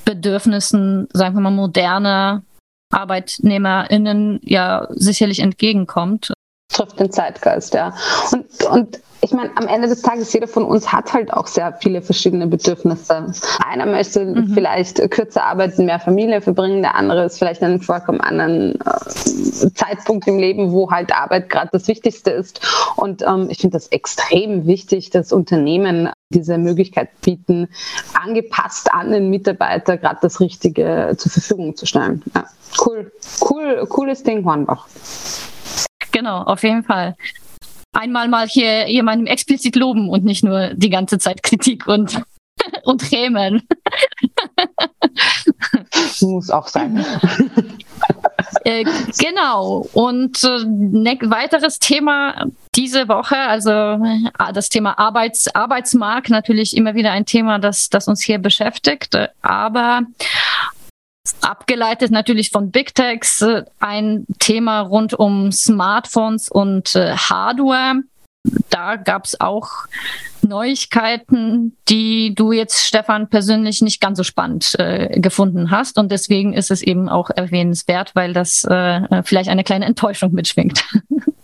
[0.04, 2.42] Bedürfnissen, sagen wir mal, moderner
[2.92, 6.34] ArbeitnehmerInnen ja sicherlich entgegenkommt.
[6.72, 7.94] Trifft den Zeitgeist, ja.
[8.32, 11.74] Und, und ich meine, am Ende des Tages, jeder von uns hat halt auch sehr
[11.74, 13.32] viele verschiedene Bedürfnisse.
[13.64, 14.52] Einer möchte mhm.
[14.54, 19.74] vielleicht kürzer arbeiten, mehr Familie verbringen, der andere ist vielleicht an einem vollkommen anderen äh,
[19.76, 22.62] Zeitpunkt im Leben, wo halt Arbeit gerade das Wichtigste ist.
[22.96, 27.68] Und ähm, ich finde das extrem wichtig, dass Unternehmen diese Möglichkeit bieten,
[28.14, 32.24] angepasst an den Mitarbeiter gerade das Richtige zur Verfügung zu stellen.
[32.34, 32.46] Ja,
[32.86, 33.12] cool,
[33.48, 34.88] cool, cooles Ding, Hornbach.
[36.12, 37.16] Genau, auf jeden Fall
[37.94, 42.22] einmal mal hier jemandem explizit loben und nicht nur die ganze Zeit Kritik und,
[42.84, 43.68] und Hämen.
[46.22, 47.06] Muss auch sein.
[48.64, 48.84] Äh,
[49.18, 49.88] genau.
[49.94, 52.46] Und äh, ne, weiteres Thema
[52.76, 58.08] diese Woche, also äh, das Thema Arbeits, Arbeitsmarkt, natürlich immer wieder ein Thema, das, das
[58.08, 59.18] uns hier beschäftigt.
[59.42, 60.02] Aber
[61.42, 68.02] abgeleitet natürlich von Big Techs, äh, ein Thema rund um Smartphones und äh, Hardware.
[68.70, 69.70] Da gab es auch
[70.42, 76.00] Neuigkeiten, die du jetzt, Stefan, persönlich nicht ganz so spannend äh, gefunden hast.
[76.00, 80.84] Und deswegen ist es eben auch erwähnenswert, weil das äh, vielleicht eine kleine Enttäuschung mitschwingt.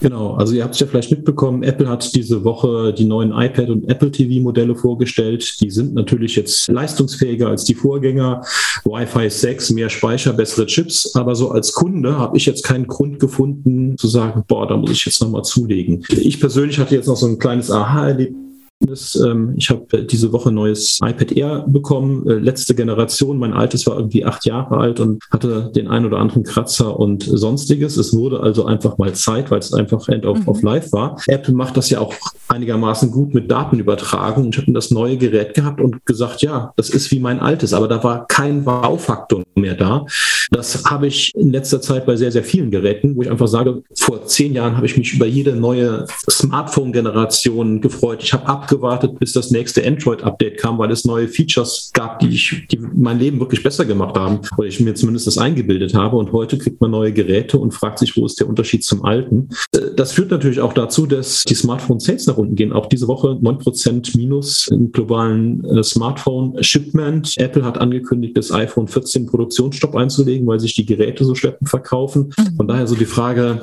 [0.00, 3.68] Genau, also ihr habt es ja vielleicht mitbekommen, Apple hat diese Woche die neuen iPad
[3.68, 5.60] und Apple TV-Modelle vorgestellt.
[5.60, 8.42] Die sind natürlich jetzt leistungsfähiger als die Vorgänger.
[8.84, 11.14] Wi-Fi 6, mehr Speicher, bessere Chips.
[11.14, 14.90] Aber so als Kunde habe ich jetzt keinen Grund gefunden zu sagen, boah, da muss
[14.90, 16.02] ich jetzt nochmal zulegen.
[16.08, 18.49] Ich persönlich hatte jetzt noch so ein kleines Aha-Erlebnis
[18.82, 23.38] ich habe diese Woche ein neues iPad Air bekommen, äh, letzte Generation.
[23.38, 27.22] Mein altes war irgendwie acht Jahre alt und hatte den ein oder anderen Kratzer und
[27.22, 27.98] sonstiges.
[27.98, 30.48] Es wurde also einfach mal Zeit, weil es einfach End of, mhm.
[30.48, 31.20] of Life war.
[31.26, 32.14] Apple macht das ja auch
[32.48, 34.48] einigermaßen gut mit Datenübertragung.
[34.50, 37.86] Ich habe das neue Gerät gehabt und gesagt, ja, das ist wie mein altes, aber
[37.86, 40.06] da war kein Wow-Faktor mehr da.
[40.50, 43.82] Das habe ich in letzter Zeit bei sehr, sehr vielen Geräten, wo ich einfach sage,
[43.94, 48.22] vor zehn Jahren habe ich mich über jede neue Smartphone-Generation gefreut.
[48.22, 52.28] Ich habe ab abgewartet, bis das nächste Android-Update kam, weil es neue Features gab, die,
[52.28, 56.16] ich, die mein Leben wirklich besser gemacht haben oder ich mir zumindest das eingebildet habe.
[56.16, 59.48] Und heute kriegt man neue Geräte und fragt sich, wo ist der Unterschied zum alten.
[59.96, 62.72] Das führt natürlich auch dazu, dass die Smartphone-Sales nach unten gehen.
[62.72, 67.34] Auch diese Woche 9% minus im globalen äh, Smartphone-Shipment.
[67.38, 72.32] Apple hat angekündigt, das iPhone 14 Produktionsstopp einzulegen, weil sich die Geräte so schleppend verkaufen.
[72.36, 72.56] Mhm.
[72.56, 73.62] Von daher so die Frage,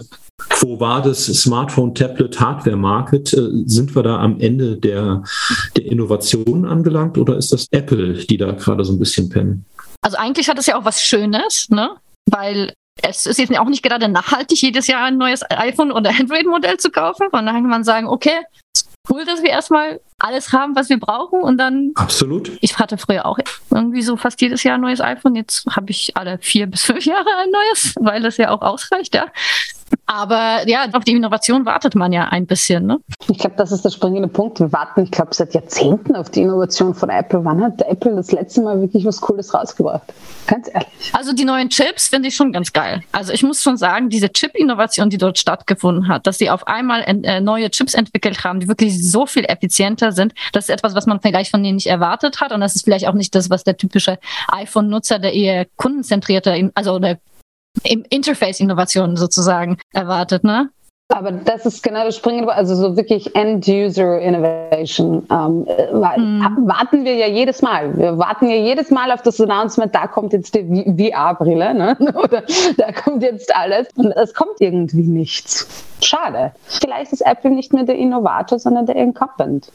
[0.61, 3.33] wo war das Smartphone, Tablet, Hardware-Market?
[3.33, 5.23] Äh, sind wir da am Ende der,
[5.75, 9.65] der Innovationen angelangt oder ist das Apple, die da gerade so ein bisschen pennen?
[10.01, 11.91] Also eigentlich hat es ja auch was Schönes, ne?
[12.29, 16.77] Weil es ist jetzt auch nicht gerade nachhaltig, jedes Jahr ein neues iPhone oder Android-Modell
[16.77, 17.27] zu kaufen.
[17.29, 18.43] Von daher kann man sagen, okay,
[19.09, 21.91] cool, dass wir erstmal alles haben, was wir brauchen und dann.
[21.95, 22.51] Absolut.
[22.61, 23.37] Ich hatte früher auch
[23.71, 25.35] irgendwie so fast jedes Jahr ein neues iPhone.
[25.35, 29.15] Jetzt habe ich alle vier bis fünf Jahre ein neues, weil das ja auch ausreicht,
[29.15, 29.27] ja.
[30.05, 32.85] Aber ja, auf die Innovation wartet man ja ein bisschen.
[32.85, 32.99] Ne?
[33.29, 34.59] Ich glaube, das ist der springende Punkt.
[34.59, 37.43] Wir warten, ich glaube, seit Jahrzehnten auf die Innovation von Apple.
[37.43, 40.13] Wann hat Apple das letzte Mal wirklich was Cooles rausgebracht?
[40.47, 41.11] Ganz ehrlich.
[41.11, 43.03] Also die neuen Chips finde ich schon ganz geil.
[43.11, 47.03] Also ich muss schon sagen, diese Chip-Innovation, die dort stattgefunden hat, dass sie auf einmal
[47.05, 51.05] äh, neue Chips entwickelt haben, die wirklich so viel effizienter sind, das ist etwas, was
[51.05, 52.53] man vielleicht von denen nicht erwartet hat.
[52.53, 54.19] Und das ist vielleicht auch nicht das, was der typische
[54.53, 57.19] iPhone-Nutzer, der eher kundenzentrierte, also der
[57.83, 60.69] im Interface-Innovation sozusagen erwartet, ne?
[61.09, 65.25] Aber das ist genau das Springende, also so wirklich End-User-Innovation.
[65.31, 66.67] Ähm, mm.
[66.67, 67.97] Warten wir ja jedes Mal.
[67.97, 71.97] Wir warten ja jedes Mal auf das Announcement, da kommt jetzt die VR-Brille, ne?
[72.21, 72.43] oder
[72.75, 73.87] da kommt jetzt alles.
[73.95, 75.65] Und es kommt irgendwie nichts.
[76.01, 76.51] Schade.
[76.65, 79.71] Vielleicht ist Apple nicht mehr der Innovator, sondern der Incumbent.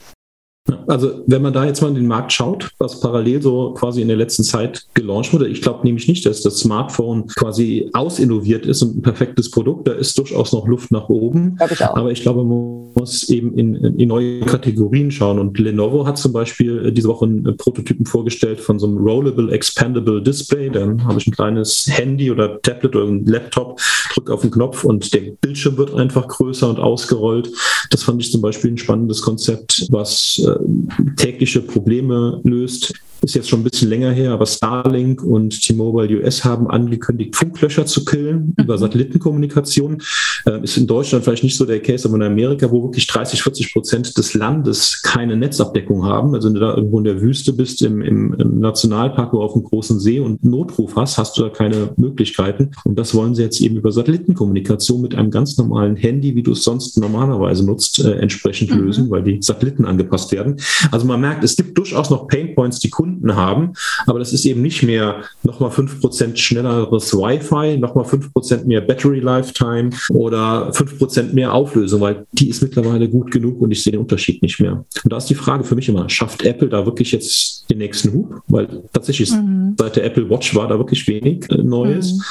[0.87, 4.09] Also wenn man da jetzt mal in den Markt schaut, was parallel so quasi in
[4.09, 8.83] der letzten Zeit gelauncht wurde, ich glaube nämlich nicht, dass das Smartphone quasi ausinnoviert ist
[8.83, 9.88] und ein perfektes Produkt.
[9.88, 11.59] Da ist durchaus noch Luft nach oben.
[11.70, 15.38] Ich Aber ich glaube, man muss eben in, in, neue Kategorien schauen.
[15.38, 19.51] Und Lenovo hat zum Beispiel äh, diese Woche einen Prototypen vorgestellt von so einem Rollable
[19.51, 20.70] Expandable Display.
[20.70, 23.81] Dann habe ich ein kleines Handy oder Tablet oder ein Laptop,
[24.12, 27.51] drücke auf den Knopf und der Bildschirm wird einfach größer und ausgerollt.
[27.90, 33.48] Das fand ich zum Beispiel ein spannendes Konzept, was äh, tägliche Probleme löst ist jetzt
[33.48, 38.54] schon ein bisschen länger her, aber Starlink und T-Mobile US haben angekündigt, Funklöcher zu killen
[38.56, 38.64] mhm.
[38.64, 40.02] über Satellitenkommunikation.
[40.46, 43.42] Äh, ist in Deutschland vielleicht nicht so der Case, aber in Amerika, wo wirklich 30,
[43.42, 46.35] 40 Prozent des Landes keine Netzabdeckung haben.
[46.35, 49.54] Also wenn du da irgendwo in der Wüste bist, im, im, im Nationalpark oder auf
[49.54, 52.70] einem großen See und Notruf hast, hast du da keine Möglichkeiten.
[52.85, 56.52] Und das wollen sie jetzt eben über Satellitenkommunikation mit einem ganz normalen Handy, wie du
[56.52, 58.78] es sonst normalerweise nutzt, äh, entsprechend mhm.
[58.78, 60.56] lösen, weil die Satelliten angepasst werden.
[60.90, 63.72] Also man merkt, es gibt durchaus noch Painpoints, die Kunden Kunden haben.
[64.07, 69.90] Aber das ist eben nicht mehr nochmal 5% schnelleres Wi-Fi, nochmal 5% mehr Battery Lifetime
[70.11, 74.42] oder 5% mehr Auflösung, weil die ist mittlerweile gut genug und ich sehe den Unterschied
[74.42, 74.85] nicht mehr.
[75.05, 78.12] Und da ist die Frage für mich immer, schafft Apple da wirklich jetzt den nächsten
[78.12, 78.42] Hub?
[78.48, 79.75] Weil tatsächlich mhm.
[79.79, 82.12] seit der Apple Watch war da wirklich wenig äh, Neues.
[82.12, 82.22] Mhm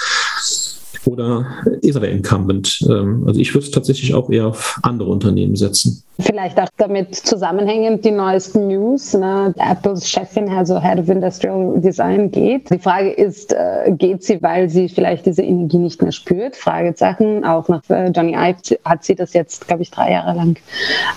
[1.05, 1.47] oder
[1.81, 2.79] ist er der Incumbent?
[2.87, 6.03] Ähm, also ich würde tatsächlich auch eher auf andere Unternehmen setzen.
[6.21, 9.13] Vielleicht auch damit zusammenhängend die neuesten News.
[9.13, 9.53] Ne?
[9.57, 12.69] Apples Chefin, also Head of Industrial Design, geht.
[12.69, 16.55] Die Frage ist, äh, geht sie, weil sie vielleicht diese Energie nicht mehr spürt?
[16.55, 17.43] Fragezeichen.
[17.45, 20.57] Auch nach äh, Johnny Ive hat sie das jetzt, glaube ich, drei Jahre lang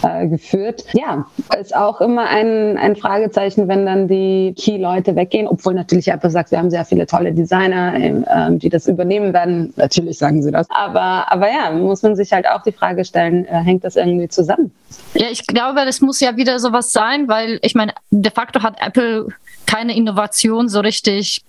[0.02, 0.84] äh, geführt.
[0.92, 1.26] Ja,
[1.58, 6.50] ist auch immer ein, ein Fragezeichen, wenn dann die Key-Leute weggehen, obwohl natürlich Apple sagt,
[6.50, 9.72] wir haben sehr viele tolle Designer, äh, die das übernehmen werden.
[9.76, 10.66] Natürlich sagen sie das.
[10.70, 14.28] Aber, aber ja, muss man sich halt auch die Frage stellen, äh, hängt das irgendwie
[14.28, 14.72] zusammen?
[15.14, 18.76] Ja, ich glaube, das muss ja wieder sowas sein, weil ich meine, de facto hat
[18.80, 19.28] Apple
[19.66, 21.42] keine Innovation so richtig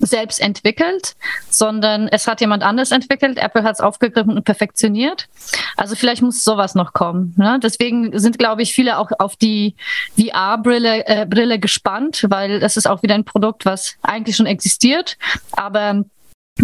[0.00, 1.14] selbst entwickelt,
[1.50, 3.38] sondern es hat jemand anders entwickelt.
[3.38, 5.28] Apple hat es aufgegriffen und perfektioniert.
[5.76, 7.34] Also vielleicht muss sowas noch kommen.
[7.36, 7.60] Ne?
[7.62, 9.74] Deswegen sind, glaube ich, viele auch auf die
[10.18, 15.18] VR-Brille äh, Brille gespannt, weil das ist auch wieder ein Produkt, was eigentlich schon existiert,
[15.52, 16.04] aber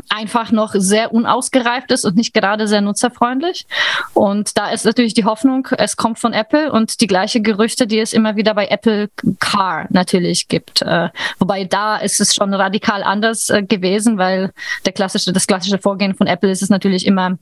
[0.09, 3.67] einfach noch sehr unausgereift ist und nicht gerade sehr nutzerfreundlich.
[4.15, 7.99] Und da ist natürlich die Hoffnung, es kommt von Apple und die gleiche Gerüchte, die
[7.99, 10.83] es immer wieder bei Apple Car natürlich gibt.
[10.83, 14.53] Äh, wobei da ist es schon radikal anders äh, gewesen, weil
[14.85, 17.39] der klassische, das klassische Vorgehen von Apple ist es natürlich immer,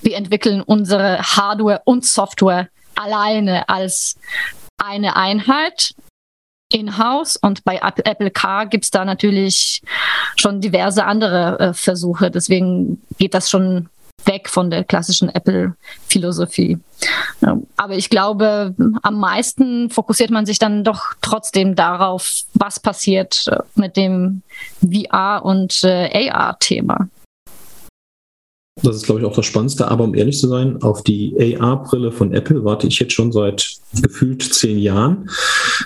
[0.00, 4.16] wir entwickeln unsere Hardware und Software alleine als
[4.78, 5.94] eine Einheit
[6.72, 9.82] in-house und bei Apple Car gibt es da natürlich
[10.36, 12.30] schon diverse andere äh, Versuche.
[12.30, 13.88] Deswegen geht das schon
[14.24, 16.78] weg von der klassischen Apple-Philosophie.
[17.76, 23.58] Aber ich glaube, am meisten fokussiert man sich dann doch trotzdem darauf, was passiert äh,
[23.74, 24.42] mit dem
[24.80, 27.08] VR- und äh, AR-Thema.
[28.80, 29.88] Das ist, glaube ich, auch das Spannendste.
[29.88, 33.76] Aber um ehrlich zu sein, auf die AR-Brille von Apple warte ich jetzt schon seit
[34.00, 35.28] gefühlt zehn Jahren.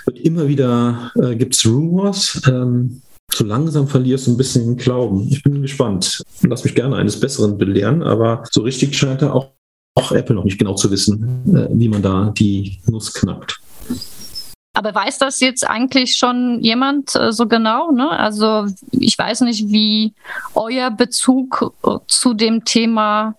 [0.05, 2.41] Und immer wieder äh, gibt es Rumors.
[2.47, 3.01] Ähm,
[3.33, 5.27] so langsam verlierst du ein bisschen den Glauben.
[5.29, 6.23] Ich bin gespannt.
[6.43, 9.51] Lass mich gerne eines Besseren belehren, aber so richtig scheint er auch,
[9.95, 13.59] auch Apple noch nicht genau zu wissen, äh, wie man da die Nuss knackt.
[14.77, 17.89] Aber weiß das jetzt eigentlich schon jemand äh, so genau?
[17.89, 18.11] Ne?
[18.11, 20.13] Also ich weiß nicht, wie
[20.53, 23.33] euer Bezug äh, zu dem Thema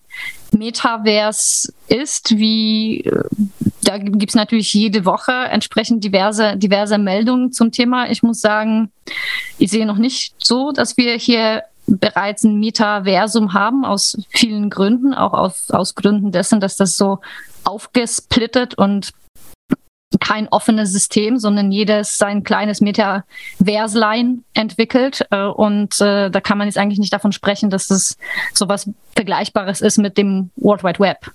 [0.50, 3.22] Metaverse ist, wie äh,
[3.84, 8.10] da gibt es natürlich jede Woche entsprechend diverse, diverse Meldungen zum Thema.
[8.10, 8.90] Ich muss sagen,
[9.58, 15.14] ich sehe noch nicht so, dass wir hier bereits ein Metaversum haben, aus vielen Gründen,
[15.14, 17.20] auch aus, aus Gründen dessen, dass das so
[17.62, 19.12] aufgesplittet und
[20.28, 25.26] kein offenes System, sondern jedes sein kleines Metaverslein entwickelt.
[25.30, 28.18] Äh, und äh, da kann man jetzt eigentlich nicht davon sprechen, dass das
[28.52, 31.30] sowas Vergleichbares ist mit dem World Wide Web.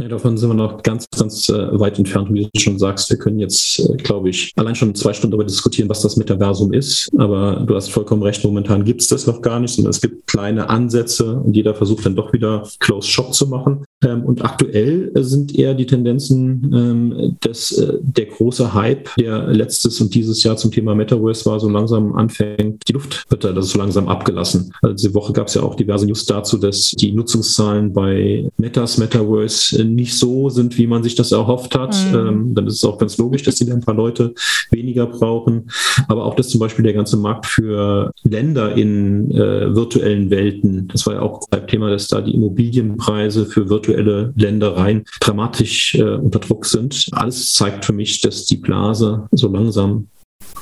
[0.00, 2.28] Ja, davon sind wir noch ganz, ganz äh, weit entfernt.
[2.32, 5.46] Wie du schon sagst, wir können jetzt, äh, glaube ich, allein schon zwei Stunden darüber
[5.46, 7.08] diskutieren, was das Metaversum ist.
[7.16, 10.26] Aber du hast vollkommen recht, momentan gibt es das noch gar nicht, sondern es gibt
[10.26, 13.84] kleine Ansätze und jeder versucht dann doch wieder Close Shop zu machen.
[14.04, 20.00] Ähm, und aktuell sind eher die Tendenzen, ähm, dass äh, der große Hype, der letztes
[20.00, 23.78] und dieses Jahr zum Thema Metaverse war, so langsam anfängt, die Luft wird da so
[23.78, 24.72] langsam abgelassen.
[24.82, 28.98] Also diese Woche gab es ja auch diverse News dazu, dass die Nutzungszahlen bei Metas
[28.98, 31.96] Metaverse nicht so sind, wie man sich das erhofft hat.
[32.10, 32.18] Mhm.
[32.18, 34.34] Ähm, dann ist es auch ganz logisch, dass die dann ein paar Leute
[34.70, 35.70] weniger brauchen.
[36.08, 41.06] Aber auch, dass zum Beispiel der ganze Markt für Länder in äh, virtuellen Welten, das
[41.06, 46.02] war ja auch ein Thema, dass da die Immobilienpreise für virtuelle virtuelle Ländereien dramatisch äh,
[46.02, 47.06] unter Druck sind.
[47.12, 50.08] Alles zeigt für mich, dass die Blase so langsam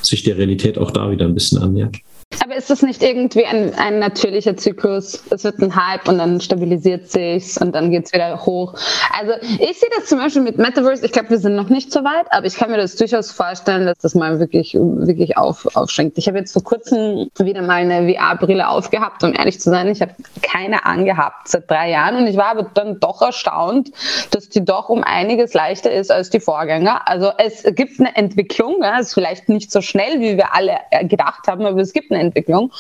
[0.03, 1.97] sich der Realität auch da wieder ein bisschen annähert.
[2.43, 5.23] Aber ist das nicht irgendwie ein, ein natürlicher Zyklus?
[5.31, 8.75] Es wird ein Hype und dann stabilisiert sich's und dann geht's wieder hoch.
[9.19, 11.05] Also ich sehe das zum Beispiel mit Metaverse.
[11.05, 13.87] Ich glaube, wir sind noch nicht so weit, aber ich kann mir das durchaus vorstellen,
[13.87, 16.19] dass das mal wirklich, wirklich auf, aufschränkt.
[16.19, 19.89] Ich habe jetzt vor kurzem wieder mal eine VR-Brille aufgehabt, um ehrlich zu sein.
[19.89, 23.91] Ich habe keine angehabt seit drei Jahren und ich war aber dann doch erstaunt,
[24.31, 27.09] dass die doch um einiges leichter ist als die Vorgänger.
[27.09, 31.07] Also es gibt eine Entwicklung, ja, ist vielleicht nicht so schnell, wie wir alle äh,
[31.07, 32.73] gedacht haben, aber es gibt eine Entwicklung.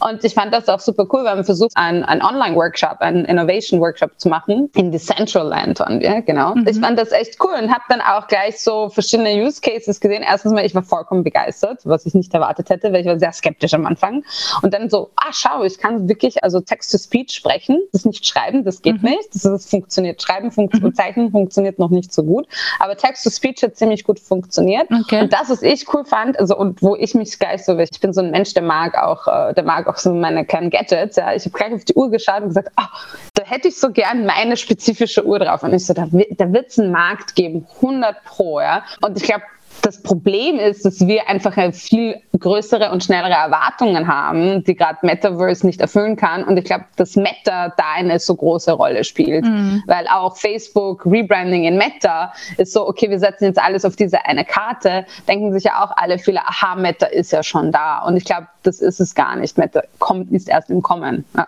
[0.00, 1.24] Und ich fand das auch super cool.
[1.24, 4.70] Wir haben versucht, einen, einen Online-Workshop, einen Innovation-Workshop zu machen.
[4.74, 6.54] In Decentraland waren wir, genau.
[6.54, 6.66] Mhm.
[6.68, 10.22] Ich fand das echt cool und habe dann auch gleich so verschiedene Use Cases gesehen.
[10.22, 13.32] Erstens mal, ich war vollkommen begeistert, was ich nicht erwartet hätte, weil ich war sehr
[13.32, 14.24] skeptisch am Anfang.
[14.62, 18.82] Und dann so, ah, schau, ich kann wirklich also Text-to-Speech sprechen, das nicht schreiben, das
[18.82, 19.10] geht mhm.
[19.10, 19.34] nicht.
[19.34, 20.22] Das, das, funktioniert.
[20.22, 20.94] Schreiben funkt mhm.
[20.94, 22.46] Zeichnen funktioniert noch nicht so gut.
[22.78, 24.88] Aber Text-to-Speech hat ziemlich gut funktioniert.
[24.90, 25.22] Okay.
[25.22, 28.12] Und das, was ich cool fand, also und wo ich mich gleich so, ich bin
[28.12, 31.16] so ein Mensch, der mag mag auch, äh, der mag auch so meine kleinen Gadgets.
[31.16, 31.34] Ja.
[31.34, 32.84] Ich habe gleich auf die Uhr geschaut und gesagt, oh,
[33.34, 35.62] da hätte ich so gern meine spezifische Uhr drauf.
[35.62, 38.60] Und ich so, da, da wird es einen Markt geben, 100 pro.
[38.60, 38.84] Ja.
[39.00, 39.42] Und ich glaube,
[39.86, 45.64] das Problem ist, dass wir einfach viel größere und schnellere Erwartungen haben, die gerade Metaverse
[45.64, 46.42] nicht erfüllen kann.
[46.42, 49.84] Und ich glaube, dass Meta da eine so große Rolle spielt, mhm.
[49.86, 54.24] weil auch Facebook Rebranding in Meta ist so, okay, wir setzen jetzt alles auf diese
[54.26, 58.00] eine Karte, denken sich ja auch alle viele, aha, Meta ist ja schon da.
[58.00, 59.56] Und ich glaube, das ist es gar nicht.
[59.56, 61.24] Meta kommt, ist erst im Kommen.
[61.36, 61.46] Ja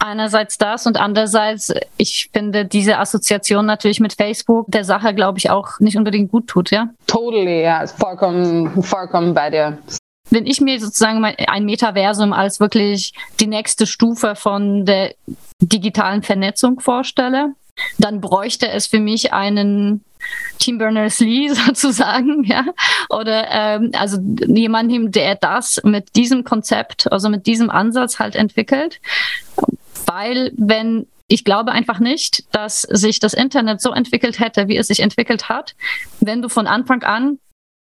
[0.00, 5.50] einerseits das und andererseits, ich finde diese Assoziation natürlich mit Facebook der Sache, glaube ich,
[5.50, 6.88] auch nicht unbedingt gut tut, ja?
[7.06, 9.78] Totally, ja, vollkommen, vollkommen bei dir.
[10.30, 15.14] Wenn ich mir sozusagen ein Metaversum als wirklich die nächste Stufe von der
[15.60, 17.54] digitalen Vernetzung vorstelle,
[17.98, 20.04] dann bräuchte es für mich einen
[20.58, 22.66] Tim Berners-Lee sozusagen, ja,
[23.08, 29.00] oder ähm, also jemanden, der das mit diesem Konzept, also mit diesem Ansatz halt entwickelt
[30.10, 34.88] weil wenn ich glaube einfach nicht, dass sich das Internet so entwickelt hätte, wie es
[34.88, 35.76] sich entwickelt hat,
[36.18, 37.38] wenn du von Anfang an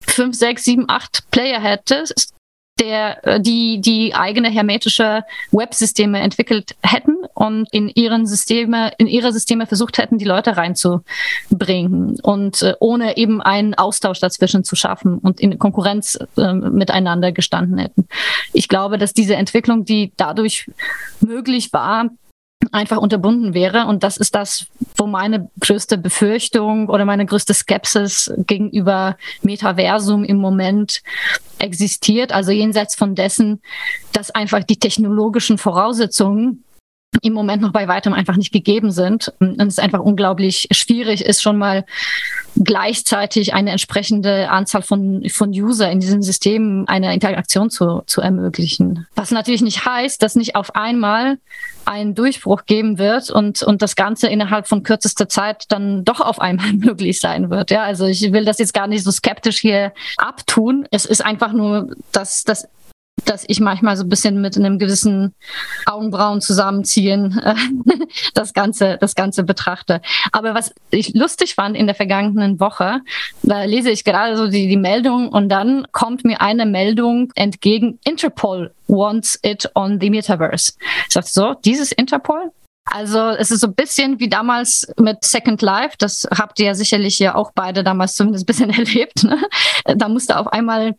[0.05, 2.35] fünf, sechs, sieben, acht Player hättest,
[2.81, 9.33] der, äh, die die eigene hermetische Websysteme entwickelt hätten und in ihren Systeme, in ihre
[9.33, 15.17] Systeme versucht hätten, die Leute reinzubringen und äh, ohne eben einen Austausch dazwischen zu schaffen
[15.17, 18.09] und in Konkurrenz äh, miteinander gestanden hätten.
[18.53, 20.71] Ich glaube, dass diese Entwicklung, die dadurch
[21.21, 22.11] möglich war,
[22.73, 23.87] einfach unterbunden wäre.
[23.87, 30.37] Und das ist das, wo meine größte Befürchtung oder meine größte Skepsis gegenüber Metaversum im
[30.37, 31.01] Moment
[31.59, 32.33] existiert.
[32.33, 33.63] Also jenseits von dessen,
[34.13, 36.65] dass einfach die technologischen Voraussetzungen
[37.23, 41.43] im Moment noch bei weitem einfach nicht gegeben sind und es einfach unglaublich schwierig ist,
[41.43, 41.85] schon mal
[42.57, 49.07] gleichzeitig eine entsprechende Anzahl von, von User in diesem System eine Interaktion zu, zu ermöglichen.
[49.15, 51.39] Was natürlich nicht heißt, dass nicht auf einmal
[51.85, 56.41] einen Durchbruch geben wird und, und das Ganze innerhalb von kürzester Zeit dann doch auf
[56.41, 57.71] einmal möglich sein wird.
[57.71, 60.87] Ja, also ich will das jetzt gar nicht so skeptisch hier abtun.
[60.91, 62.69] Es ist einfach nur, dass das
[63.25, 65.35] dass ich manchmal so ein bisschen mit einem gewissen
[65.87, 67.55] Augenbrauen zusammenziehen äh,
[68.35, 70.01] das Ganze, das Ganze betrachte.
[70.33, 73.01] Aber was ich lustig fand in der vergangenen Woche,
[73.43, 77.99] da lese ich gerade so die, die Meldung und dann kommt mir eine Meldung entgegen,
[78.05, 80.73] Interpol wants it on the Metaverse.
[81.09, 82.51] Ich dachte so, dieses Interpol?
[82.85, 86.75] Also es ist so ein bisschen wie damals mit Second Life, das habt ihr ja
[86.75, 89.23] sicherlich ja auch beide damals zumindest ein bisschen erlebt.
[89.25, 89.39] Ne?
[89.85, 90.97] Da musste auf einmal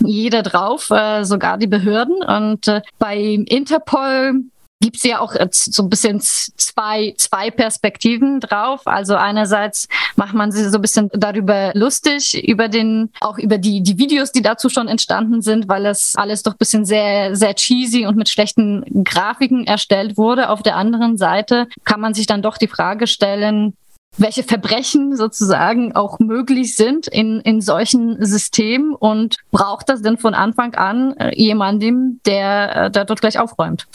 [0.00, 2.22] jeder drauf, äh, sogar die Behörden.
[2.22, 4.44] Und äh, bei Interpol
[4.80, 8.86] gibt es ja auch so ein bisschen zwei, zwei Perspektiven drauf.
[8.86, 13.82] Also einerseits macht man sich so ein bisschen darüber lustig, über den, auch über die,
[13.82, 17.54] die Videos, die dazu schon entstanden sind, weil es alles doch ein bisschen sehr, sehr
[17.54, 20.48] cheesy und mit schlechten Grafiken erstellt wurde.
[20.48, 23.74] Auf der anderen Seite kann man sich dann doch die Frage stellen,
[24.16, 30.34] welche Verbrechen sozusagen auch möglich sind in, in solchen Systemen und braucht das denn von
[30.34, 33.86] Anfang an äh, jemandem, der, äh, der dort gleich aufräumt?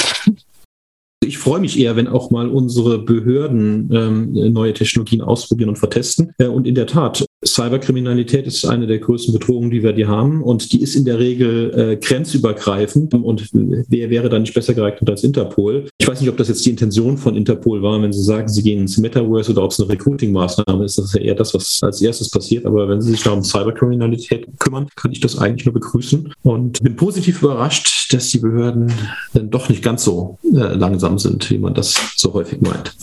[1.26, 6.34] Ich freue mich eher, wenn auch mal unsere Behörden ähm, neue Technologien ausprobieren und vertesten.
[6.38, 10.42] Äh, und in der Tat, Cyberkriminalität ist eine der größten Bedrohungen, die wir die haben.
[10.42, 13.14] Und die ist in der Regel äh, grenzübergreifend.
[13.14, 15.88] Und wer wäre da nicht besser geeignet als Interpol?
[15.98, 18.64] Ich weiß nicht, ob das jetzt die Intention von Interpol war, wenn Sie sagen, Sie
[18.64, 20.98] gehen ins Metaverse oder ob es eine Recruiting-Maßnahme ist.
[20.98, 22.66] Das ist ja eher das, was als erstes passiert.
[22.66, 26.34] Aber wenn Sie sich da um Cyberkriminalität kümmern, kann ich das eigentlich nur begrüßen.
[26.44, 28.92] Und bin positiv überrascht, dass die Behörden
[29.34, 32.96] dann doch nicht ganz so äh, langsam sind, wie man das so häufig meint.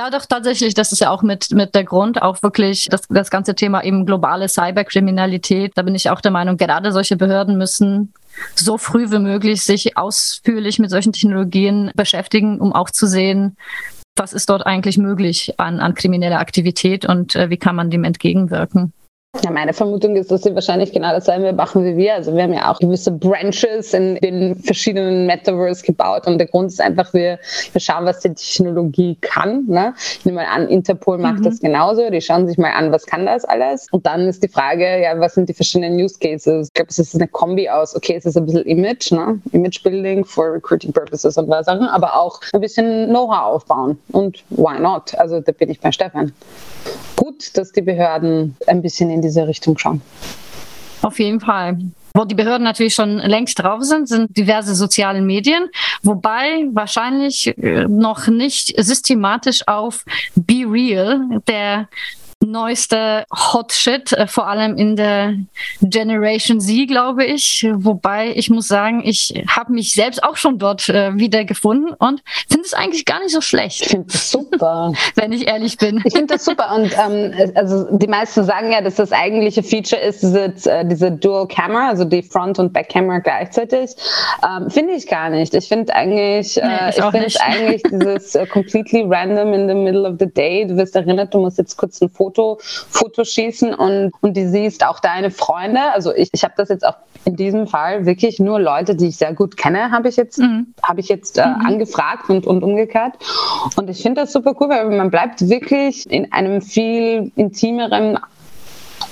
[0.00, 3.30] Ja, doch tatsächlich, das ist ja auch mit, mit der Grund, auch wirklich das, das
[3.30, 5.72] ganze Thema eben globale Cyberkriminalität.
[5.74, 8.14] Da bin ich auch der Meinung, gerade solche Behörden müssen
[8.54, 13.58] so früh wie möglich sich ausführlich mit solchen Technologien beschäftigen, um auch zu sehen,
[14.16, 18.04] was ist dort eigentlich möglich an, an krimineller Aktivität und äh, wie kann man dem
[18.04, 18.94] entgegenwirken.
[19.44, 22.14] Ja, meine Vermutung ist, dass sie wahrscheinlich genau dasselbe machen wie wir.
[22.14, 26.72] Also wir haben ja auch gewisse Branches in den verschiedenen Metaverse gebaut und der Grund
[26.72, 27.38] ist einfach, wir,
[27.72, 29.66] wir schauen, was die Technologie kann.
[29.66, 29.94] Ne?
[30.18, 31.44] Ich nehme mal an, Interpol macht mhm.
[31.44, 32.10] das genauso.
[32.10, 33.86] Die schauen sich mal an, was kann das alles?
[33.92, 36.66] Und dann ist die Frage, ja, was sind die verschiedenen Use Cases?
[36.66, 39.40] Ich glaube, es ist eine Kombi aus, okay, es ist ein bisschen Image, ne?
[39.52, 43.96] Image Building for Recruiting Purposes und was Sachen, aber auch ein bisschen Know-how aufbauen.
[44.10, 45.14] Und why not?
[45.18, 46.32] Also da bin ich bei Stefan.
[47.16, 50.00] Gut, dass die Behörden ein bisschen in diese Richtung schauen.
[51.02, 51.78] Auf jeden Fall.
[52.14, 55.68] Wo die Behörden natürlich schon längst drauf sind, sind diverse soziale Medien,
[56.02, 61.88] wobei wahrscheinlich äh, noch nicht systematisch auf Be Real, der
[62.46, 65.34] neueste Hot Shit, äh, vor allem in der
[65.82, 67.66] Generation Z, glaube ich.
[67.74, 72.22] Wobei ich muss sagen, ich habe mich selbst auch schon dort äh, wieder gefunden und
[72.48, 73.82] finde es eigentlich gar nicht so schlecht.
[73.82, 74.92] Ich finde es super.
[75.16, 76.00] wenn ich ehrlich bin.
[76.04, 80.00] Ich finde das super und ähm, also die meisten sagen ja, dass das eigentliche Feature
[80.00, 83.90] ist, diese, äh, diese Dual Camera, also die Front- und Back-Camera gleichzeitig.
[84.44, 85.54] Ähm, finde ich gar nicht.
[85.54, 89.74] Ich finde eigentlich, äh, nee, ich, ich finde eigentlich dieses uh, completely random in the
[89.74, 90.66] middle of the day.
[90.66, 94.46] Du wirst erinnert, du musst jetzt kurz ein Foto Foto, Foto schießen und, und die
[94.46, 95.80] siehst auch deine Freunde.
[95.92, 99.16] Also ich, ich habe das jetzt auch in diesem Fall wirklich nur Leute, die ich
[99.16, 100.74] sehr gut kenne, habe ich jetzt, mhm.
[100.82, 101.66] habe ich jetzt äh, mhm.
[101.66, 103.14] angefragt und, und umgekehrt.
[103.76, 108.18] Und ich finde das super cool, weil man bleibt wirklich in einem viel intimeren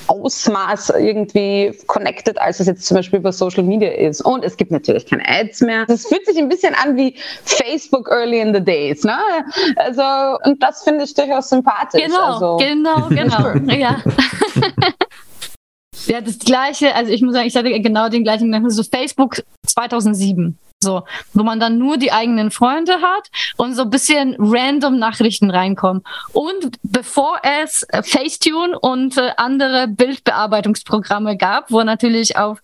[0.09, 4.21] Ausmaß irgendwie connected, als es jetzt zum Beispiel über Social Media ist.
[4.23, 5.85] Und es gibt natürlich keine Ads mehr.
[5.89, 9.05] Es fühlt sich ein bisschen an wie Facebook early in the days.
[9.05, 9.19] Ne?
[9.77, 10.03] Also,
[10.45, 12.03] und das finde ich durchaus sympathisch.
[12.03, 12.57] Genau, also.
[12.57, 13.73] genau, genau.
[13.75, 14.03] ja.
[16.07, 19.43] Ja, das gleiche, also ich muss sagen, ich hatte genau den gleichen Gedanken, so Facebook
[19.67, 20.57] 2007.
[20.81, 21.03] So,
[21.35, 26.05] wo man dann nur die eigenen Freunde hat und so ein bisschen random Nachrichten reinkommen.
[26.33, 32.63] Und bevor es Facetune und äh, andere Bildbearbeitungsprogramme gab, wo natürlich auf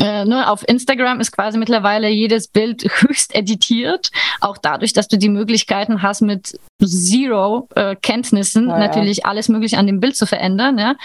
[0.00, 4.10] äh, ne, auf Instagram ist quasi mittlerweile jedes Bild höchst editiert,
[4.40, 9.24] auch dadurch, dass du die Möglichkeiten hast, mit Zero äh, Kenntnissen ja, natürlich ja.
[9.26, 10.78] alles mögliche an dem Bild zu verändern.
[10.78, 10.96] Ja?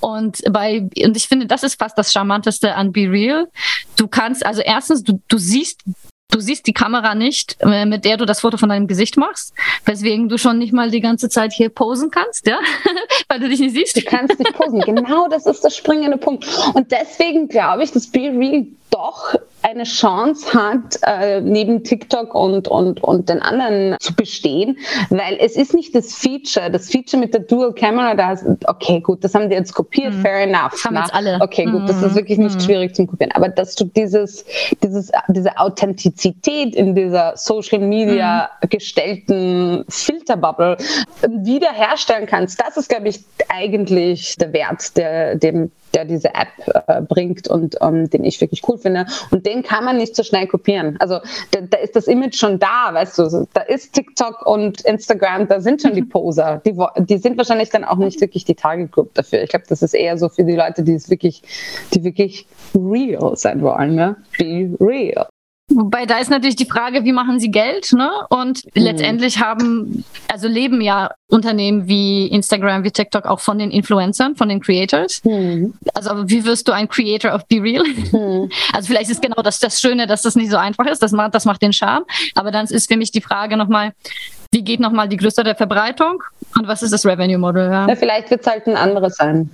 [0.00, 3.48] Und bei und ich finde, das ist fast das Charmanteste an Be Real.
[3.96, 5.82] Du kannst also erstens, du, du siehst
[6.30, 9.54] Du siehst die Kamera nicht, äh, mit der du das Foto von deinem Gesicht machst,
[9.84, 12.58] weswegen du schon nicht mal die ganze Zeit hier posen kannst, ja,
[13.28, 13.96] weil du dich nicht siehst.
[13.96, 14.80] Du kannst nicht posen.
[14.80, 16.46] genau, das ist der springende Punkt.
[16.74, 22.68] Und deswegen glaube ich, dass Be Real doch eine Chance hat, äh, neben TikTok und,
[22.68, 24.78] und, und den anderen zu bestehen,
[25.10, 29.00] weil es ist nicht das Feature, das Feature mit der Dual Camera, da hast, okay,
[29.00, 30.20] gut, das haben die jetzt kopiert, mhm.
[30.20, 30.72] fair enough.
[30.72, 31.38] Das haben jetzt alle.
[31.40, 32.14] Okay, gut, das ist mhm.
[32.14, 32.60] wirklich nicht mhm.
[32.60, 34.44] schwierig zum Kopieren, aber dass du dieses,
[34.82, 36.13] dieses, diese Authentizität
[36.74, 38.68] in dieser Social Media mhm.
[38.68, 40.76] gestellten Filterbubble
[41.22, 46.48] wiederherstellen kannst, das ist, glaube ich, eigentlich der Wert, der, dem, der diese App
[46.86, 49.06] äh, bringt und ähm, den ich wirklich cool finde.
[49.30, 50.96] Und den kann man nicht so schnell kopieren.
[51.00, 53.46] Also da, da, ist das Image schon da, weißt du.
[53.52, 56.60] Da ist TikTok und Instagram, da sind schon die Poser.
[56.64, 59.42] Die, die sind wahrscheinlich dann auch nicht wirklich die Target Group dafür.
[59.42, 61.42] Ich glaube, das ist eher so für die Leute, die es wirklich,
[61.92, 63.94] die wirklich real sein wollen.
[63.94, 64.16] Ne?
[64.38, 65.28] Be real.
[65.70, 68.10] Wobei da ist natürlich die Frage, wie machen sie Geld, ne?
[68.28, 68.82] Und mhm.
[68.82, 74.50] letztendlich haben, also leben ja Unternehmen wie Instagram, wie TikTok auch von den Influencern, von
[74.50, 75.24] den Creators.
[75.24, 75.72] Mhm.
[75.94, 77.84] Also wie wirst du ein Creator of Be Real?
[77.84, 78.50] Mhm.
[78.72, 81.02] Also vielleicht ist genau das das Schöne, dass das nicht so einfach ist.
[81.02, 82.04] Das macht, das macht den Charme.
[82.34, 83.92] Aber dann ist für mich die Frage nochmal,
[84.52, 86.22] wie geht nochmal die größere Verbreitung
[86.56, 87.70] und was ist das Revenue Model?
[87.70, 87.88] Ja?
[87.88, 89.50] Ja, vielleicht wird es halt ein anderes sein.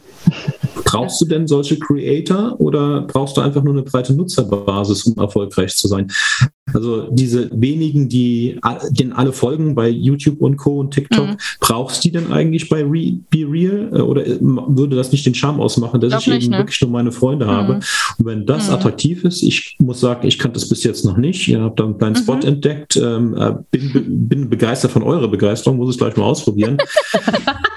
[0.85, 5.75] Brauchst du denn solche Creator oder brauchst du einfach nur eine breite Nutzerbasis, um erfolgreich
[5.77, 6.11] zu sein?
[6.73, 8.59] Also diese wenigen, die
[8.91, 10.81] denen alle folgen bei YouTube und Co.
[10.81, 11.37] und TikTok, mhm.
[11.61, 15.27] brauchst du die denn eigentlich bei Re Be Real äh, oder äh, würde das nicht
[15.27, 16.59] den Charme ausmachen, dass ich, ich eben ne?
[16.59, 17.51] wirklich nur meine Freunde mhm.
[17.51, 17.73] habe?
[18.19, 18.75] Und wenn das mhm.
[18.75, 21.49] attraktiv ist, ich muss sagen, ich kannte das bis jetzt noch nicht.
[21.49, 22.43] Ihr habt da einen kleinen Spot mhm.
[22.43, 26.79] entdeckt, ähm, äh, bin, bin begeistert von eurer Begeisterung, muss es gleich mal ausprobieren.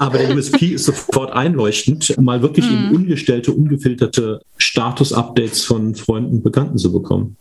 [0.00, 2.72] Aber der USP ist sofort einleuchtend, mal wirklich mm.
[2.72, 2.94] eben mhm.
[2.96, 7.36] ungestellte, ungefilterte Status-Updates von Freunden und Bekannten zu bekommen.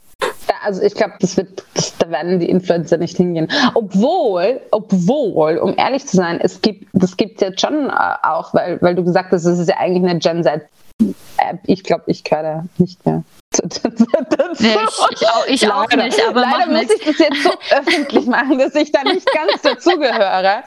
[0.62, 3.48] also ich glaube, das wird, das, da werden die Influencer nicht hingehen.
[3.76, 7.94] Obwohl, obwohl, um ehrlich zu sein, es gibt, das gibt jetzt schon äh,
[8.24, 10.62] auch, weil, weil du gesagt hast, es ist ja eigentlich eine Gen Z
[11.38, 11.60] App.
[11.66, 13.24] Ich glaube, ich gehöre da nicht mehr
[14.60, 14.76] nee,
[15.12, 18.60] ich, auch, ich leider, auch, nicht, aber leider muss ich das jetzt so öffentlich machen,
[18.60, 20.64] dass ich da nicht ganz dazugehöre.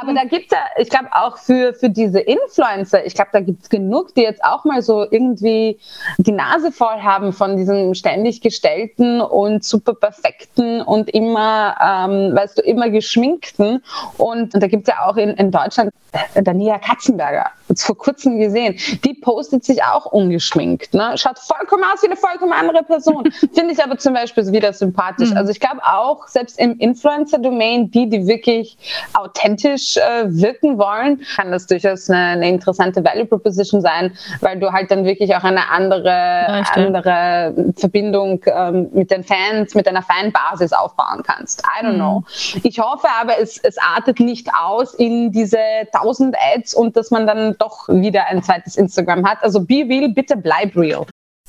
[0.00, 3.40] Aber da gibt es ja, ich glaube auch für, für diese Influencer, ich glaube, da
[3.40, 5.78] gibt es genug, die jetzt auch mal so irgendwie
[6.16, 12.56] die Nase voll haben von diesem ständig gestellten und super perfekten und immer, ähm, weißt
[12.56, 13.84] du, immer geschminkten.
[14.16, 17.96] Und, und da gibt es ja auch in, in Deutschland äh, Daniela Katzenberger, jetzt vor
[17.98, 20.94] kurzem gesehen, die postet sich auch ungeschminkt.
[20.94, 21.12] Ne?
[21.16, 23.30] Schaut vollkommen aus wie eine vollkommen andere Person.
[23.54, 25.30] Finde ich aber zum Beispiel wieder sympathisch.
[25.30, 25.36] Mhm.
[25.36, 28.78] Also ich glaube auch, selbst im Influencer-Domain, die, die wirklich
[29.14, 34.72] authentisch äh, wirken wollen, kann das durchaus eine, eine, interessante Value Proposition sein, weil du
[34.72, 40.02] halt dann wirklich auch eine andere, ja, andere Verbindung ähm, mit den Fans, mit deiner
[40.02, 41.62] Fanbasis aufbauen kannst.
[41.62, 41.96] I don't mhm.
[41.96, 42.24] know.
[42.62, 45.58] Ich hoffe aber, es, es artet nicht aus in diese
[45.92, 49.42] 1000 Ads und dass man dann doch wieder ein zweites Instagram hat.
[49.42, 51.06] Also be real, bitte bleib real.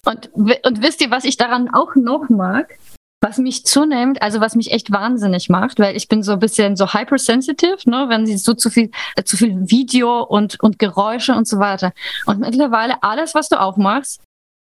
[0.08, 2.80] Und, und wisst ihr, was ich daran auch noch mag?
[3.20, 6.76] Was mich zunimmt, also was mich echt wahnsinnig macht, weil ich bin so ein bisschen
[6.78, 11.34] so hypersensitive, ne, wenn sie so zu viel, äh, zu viel Video und, und Geräusche
[11.34, 11.94] und so weiter.
[12.26, 14.22] Und mittlerweile alles, was du aufmachst,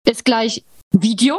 [0.07, 0.63] ist gleich
[0.93, 1.37] Video,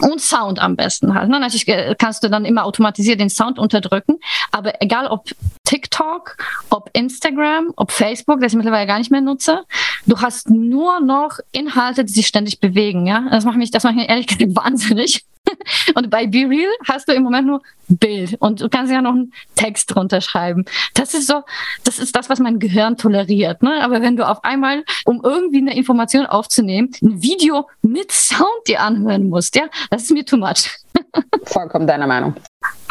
[0.00, 1.28] und Sound am besten halt.
[1.28, 1.40] Ne?
[1.40, 4.18] Natürlich äh, kannst du dann immer automatisiert den Sound unterdrücken,
[4.50, 5.30] aber egal ob
[5.64, 6.36] TikTok,
[6.70, 9.64] ob Instagram, ob Facebook, das ich mittlerweile gar nicht mehr nutze,
[10.06, 13.06] du hast nur noch Inhalte, die sich ständig bewegen.
[13.06, 15.24] Ja, das macht mich, das macht mich ehrlich gesagt wahnsinnig.
[15.94, 19.12] Und bei Be Real hast du im Moment nur Bild und du kannst ja noch
[19.12, 20.64] einen Text drunter schreiben.
[20.94, 21.42] Das ist so,
[21.84, 23.62] das ist das, was mein Gehirn toleriert.
[23.62, 23.82] Ne?
[23.82, 28.80] Aber wenn du auf einmal, um irgendwie eine Information aufzunehmen, ein Video mit Sound dir
[28.80, 30.70] anhören musst, ja, das ist mir too much.
[31.44, 32.34] Vollkommen deiner Meinung.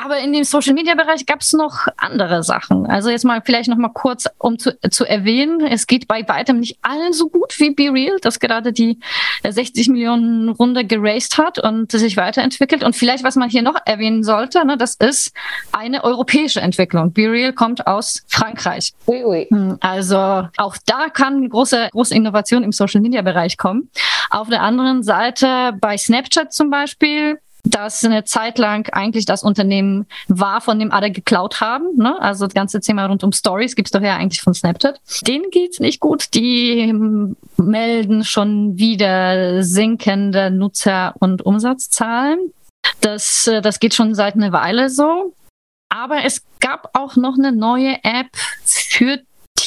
[0.01, 2.85] Aber in dem Social Media Bereich gab es noch andere Sachen.
[2.85, 6.61] Also jetzt mal vielleicht noch mal kurz, um zu, zu erwähnen, es geht bei weitem
[6.61, 8.99] nicht allen so gut wie Be Real, das gerade die
[9.45, 12.83] 60 Millionen Runde geraced hat und sich weiterentwickelt.
[12.83, 15.33] Und vielleicht, was man hier noch erwähnen sollte, ne, das ist
[15.73, 17.11] eine europäische Entwicklung.
[17.11, 18.93] Be Real kommt aus Frankreich.
[19.05, 19.47] Oui, oui.
[19.49, 23.89] Hm, also auch da kann große, große Innovation im Social Media Bereich kommen.
[24.29, 30.07] Auf der anderen Seite bei Snapchat zum Beispiel dass eine Zeit lang eigentlich das Unternehmen
[30.27, 31.97] war, von dem alle geklaut haben.
[31.97, 32.19] Ne?
[32.21, 34.99] Also das ganze Thema rund um Stories gibt's doch ja eigentlich von Snapchat.
[35.27, 36.33] Denen geht's nicht gut.
[36.33, 36.93] Die
[37.57, 42.53] melden schon wieder sinkende Nutzer- und Umsatzzahlen.
[43.01, 45.33] Das, äh, das geht schon seit einer Weile so.
[45.89, 48.27] Aber es gab auch noch eine neue App
[48.63, 49.19] für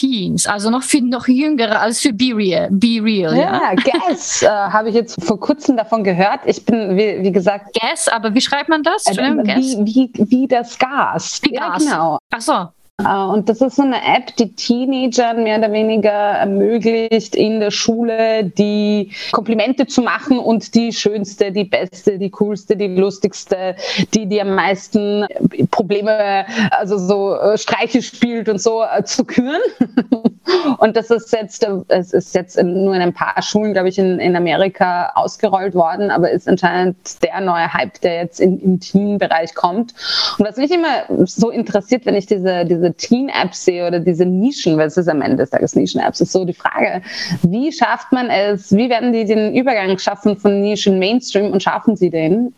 [0.03, 2.69] Teens, also noch viel noch jüngere als für Be Real.
[2.73, 3.75] Be Real ja, ja.
[3.75, 6.41] Guess äh, habe ich jetzt vor kurzem davon gehört.
[6.45, 7.79] Ich bin, wie, wie gesagt.
[7.81, 9.07] Guess, aber wie schreibt man das?
[9.07, 11.41] Äh, wie, wie, wie das Gas.
[11.45, 11.85] Wie Gas.
[11.85, 12.19] Ja, genau.
[12.33, 12.69] Ach so.
[12.99, 17.71] Äh, und das ist so eine App, die Teenagern mehr oder weniger ermöglicht, in der
[17.71, 23.77] Schule die Komplimente zu machen und die schönste, die beste, die coolste, die lustigste,
[24.15, 25.27] die, die am meisten
[25.71, 29.61] Probleme, also so äh, Streiche spielt und so äh, zu küren.
[30.79, 34.19] Und das ist jetzt, es ist jetzt nur in ein paar Schulen, glaube ich, in,
[34.19, 39.55] in Amerika ausgerollt worden, aber ist anscheinend der neue Hype, der jetzt in, im Teen-Bereich
[39.55, 39.95] kommt.
[40.39, 44.77] Und was mich immer so interessiert, wenn ich diese, diese Teen-Apps sehe oder diese Nischen,
[44.79, 47.03] weil es ist am Ende des Tages Nischen-Apps, ist so die Frage,
[47.43, 51.97] wie schafft man es, wie werden die den Übergang schaffen von Nischen Mainstream und schaffen
[51.97, 52.55] sie den?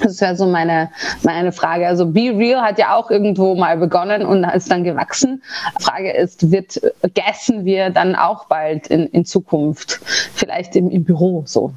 [0.00, 0.90] Das wäre so meine,
[1.22, 1.86] meine Frage.
[1.86, 5.42] Also Be Real hat ja auch irgendwo mal begonnen und ist dann gewachsen.
[5.80, 6.80] Frage ist, wird,
[7.14, 10.00] gessen wir dann auch bald in, in Zukunft?
[10.34, 11.72] Vielleicht im, im Büro so.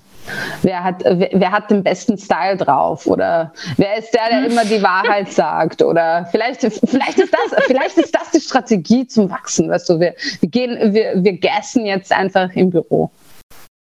[0.61, 3.07] Wer hat, wer, wer, hat den besten Style drauf?
[3.07, 5.81] Oder wer ist der, der immer die Wahrheit sagt?
[5.81, 9.69] Oder vielleicht, vielleicht ist das, vielleicht ist das die Strategie zum Wachsen.
[9.69, 13.09] Weißt du, wir, wir gehen, wir, wir gassen jetzt einfach im Büro.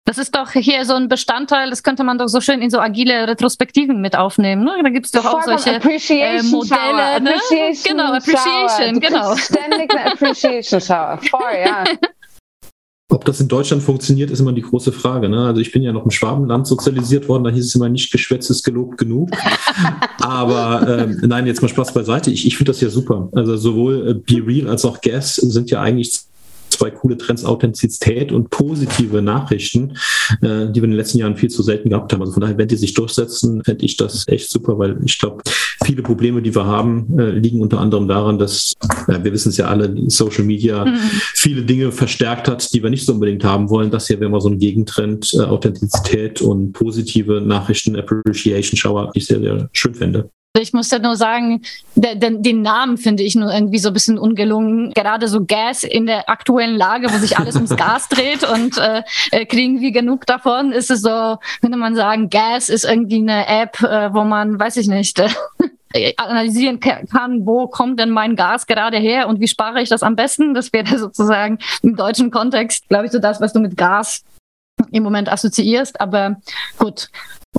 [0.08, 2.80] Das ist doch hier so ein Bestandteil, das könnte man doch so schön in so
[2.80, 4.64] agile Retrospektiven mit aufnehmen.
[4.64, 4.80] Ne?
[4.84, 7.22] Da gibt es doch auch solche äh, Modelle.
[7.22, 7.34] Ne?
[7.34, 9.36] Appreciation genau, Appreciation, genau.
[9.36, 11.20] Ständig eine Appreciation Shower.
[11.28, 11.86] Voll, ja.
[13.12, 15.28] Ob das in Deutschland funktioniert, ist immer die große Frage.
[15.28, 15.45] Ne?
[15.45, 18.51] Also ich bin ja noch im Schwabenland sozialisiert worden, da hieß es immer nicht geschwätzt
[18.51, 19.30] ist gelobt genug.
[20.20, 22.30] Aber ähm, nein, jetzt mal Spaß beiseite.
[22.30, 23.30] Ich, ich finde das ja super.
[23.34, 26.24] Also sowohl äh, Be Real als auch Gas sind ja eigentlich
[26.76, 29.97] zwei coole Trends, Authentizität und positive Nachrichten,
[30.41, 32.21] äh, die wir in den letzten Jahren viel zu selten gehabt haben.
[32.21, 35.43] Also von daher, wenn die sich durchsetzen, fände ich das echt super, weil ich glaube,
[35.84, 38.73] viele Probleme, die wir haben, äh, liegen unter anderem daran, dass,
[39.07, 40.97] äh, wir wissen es ja alle, Social Media mhm.
[41.34, 43.91] viele Dinge verstärkt hat, die wir nicht so unbedingt haben wollen.
[43.91, 49.19] Das hier wäre mal so ein Gegentrend, äh, Authentizität und positive Nachrichten, Appreciation Shower, die
[49.19, 50.30] ich sehr, sehr schön finde.
[50.60, 51.62] Ich muss ja nur sagen,
[51.95, 54.91] der, der, den Namen finde ich nur irgendwie so ein bisschen ungelungen.
[54.93, 59.03] Gerade so Gas in der aktuellen Lage, wo sich alles ums Gas dreht und äh,
[59.32, 63.47] äh, kriegen wir genug davon, ist es so, könnte man sagen, Gas ist irgendwie eine
[63.47, 68.68] App, äh, wo man, weiß ich nicht, äh, analysieren kann, wo kommt denn mein Gas
[68.68, 70.53] gerade her und wie spare ich das am besten.
[70.53, 74.24] Das wäre sozusagen im deutschen Kontext, glaube ich, so das, was du mit Gas
[74.91, 75.99] im Moment assoziierst.
[76.01, 76.38] Aber
[76.78, 77.10] gut,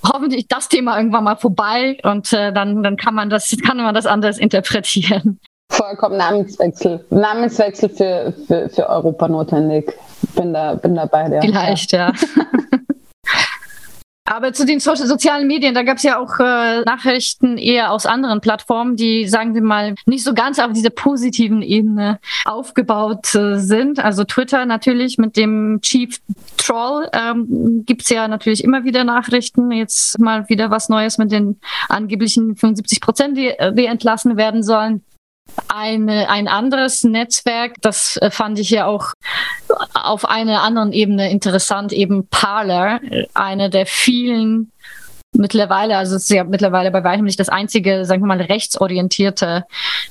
[0.04, 3.94] hoffentlich das Thema irgendwann mal vorbei und äh, dann, dann kann man das, kann man
[3.94, 5.40] das anders interpretieren.
[5.70, 7.04] Vollkommen Namenswechsel.
[7.10, 9.92] Namenswechsel für, für, für Europa notwendig.
[10.34, 11.40] Bin da, bin dabei, ja.
[11.40, 12.12] Vielleicht, ja.
[14.26, 18.40] Aber zu den sozialen Medien, da gab es ja auch äh, Nachrichten eher aus anderen
[18.40, 24.00] Plattformen, die, sagen wir mal, nicht so ganz auf dieser positiven Ebene aufgebaut äh, sind.
[24.00, 26.20] Also Twitter natürlich mit dem Chief
[26.56, 29.70] Troll ähm, gibt ja natürlich immer wieder Nachrichten.
[29.70, 34.64] Jetzt mal wieder was Neues mit den angeblichen 75 Prozent, die, äh, die entlassen werden
[34.64, 35.02] sollen.
[35.68, 39.12] Eine, ein anderes Netzwerk, das äh, fand ich ja auch
[39.94, 43.00] auf einer anderen Ebene interessant, eben Parler,
[43.34, 44.72] eine der vielen
[45.38, 49.64] mittlerweile, also es ist ja mittlerweile bei weitem nicht das einzige, sagen wir mal, rechtsorientierte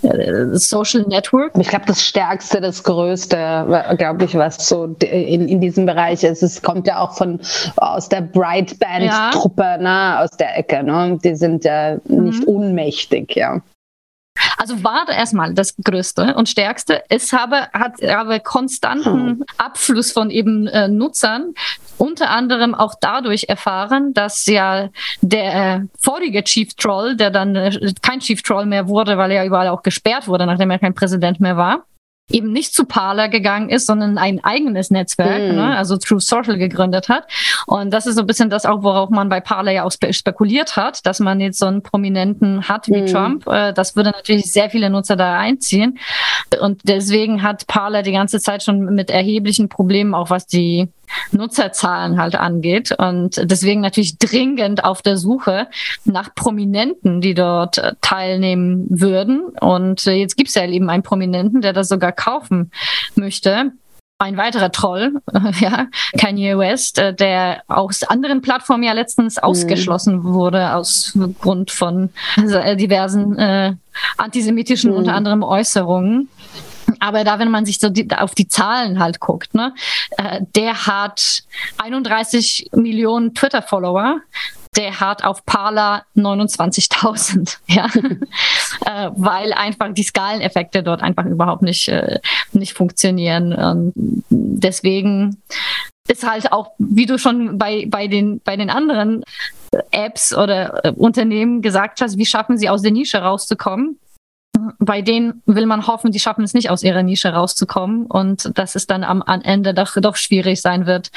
[0.03, 1.53] äh, Social Network.
[1.57, 6.43] Ich glaube, das stärkste, das größte, glaube ich, was so in, in diesem Bereich ist.
[6.43, 7.39] Es kommt ja auch von
[7.77, 9.77] aus der Brightband-Truppe, ja.
[9.77, 10.83] ne, aus der Ecke.
[10.83, 11.17] Ne?
[11.23, 12.55] Die sind ja nicht mhm.
[12.55, 13.61] unmächtig, ja.
[14.57, 17.03] Also war erstmal das Größte und Stärkste.
[17.09, 19.45] Es habe, hat aber konstanten oh.
[19.57, 21.53] Abfluss von eben äh, Nutzern,
[21.97, 24.89] unter anderem auch dadurch erfahren, dass ja
[25.21, 29.69] der vorige Chief Troll, der dann äh, kein Chief Troll mehr wurde, weil er überall
[29.69, 31.85] auch gesperrt wurde, nachdem er kein Präsident mehr war,
[32.31, 35.55] eben nicht zu Parler gegangen ist, sondern ein eigenes Netzwerk, mm.
[35.55, 37.25] ne, also True Social gegründet hat.
[37.67, 40.11] Und das ist so ein bisschen das auch, worauf man bei Parler ja auch spe
[40.11, 43.05] spekuliert hat, dass man jetzt so einen Prominenten hat wie mm.
[43.07, 43.47] Trump.
[43.47, 45.99] Äh, das würde natürlich sehr viele Nutzer da einziehen.
[46.59, 50.89] Und deswegen hat Parler die ganze Zeit schon mit erheblichen Problemen, auch was die
[51.31, 52.93] Nutzerzahlen halt angeht.
[52.97, 55.67] Und deswegen natürlich dringend auf der Suche
[56.03, 59.43] nach Prominenten, die dort äh, teilnehmen würden.
[59.59, 62.71] Und äh, jetzt gibt es ja eben einen Prominenten, der das sogar kaufen
[63.15, 63.71] möchte.
[64.17, 65.21] Ein weiterer Troll,
[65.59, 65.87] ja,
[66.17, 69.43] Kanye West, äh, der aus anderen Plattformen ja letztens mhm.
[69.43, 73.73] ausgeschlossen wurde aus Grund von diversen äh,
[74.17, 74.97] antisemitischen mhm.
[74.97, 76.29] unter anderem Äußerungen.
[77.05, 79.75] Aber da, wenn man sich so die, auf die Zahlen halt guckt, ne,
[80.17, 81.43] äh, der hat
[81.77, 84.21] 31 Millionen Twitter-Follower.
[84.75, 87.85] Der hat auf Parler 29.000, ja,
[88.85, 92.19] äh, weil einfach die Skaleneffekte dort einfach überhaupt nicht, äh,
[92.53, 93.53] nicht funktionieren.
[93.53, 93.93] Und
[94.29, 95.37] deswegen
[96.09, 99.23] ist halt auch, wie du schon bei, bei, den, bei den anderen
[99.91, 103.99] Apps oder äh, Unternehmen gesagt hast, wie schaffen sie aus der Nische rauszukommen?
[104.79, 108.75] Bei denen will man hoffen, die schaffen es nicht aus ihrer Nische rauszukommen und dass
[108.75, 111.11] es dann am, am Ende doch, doch schwierig sein wird,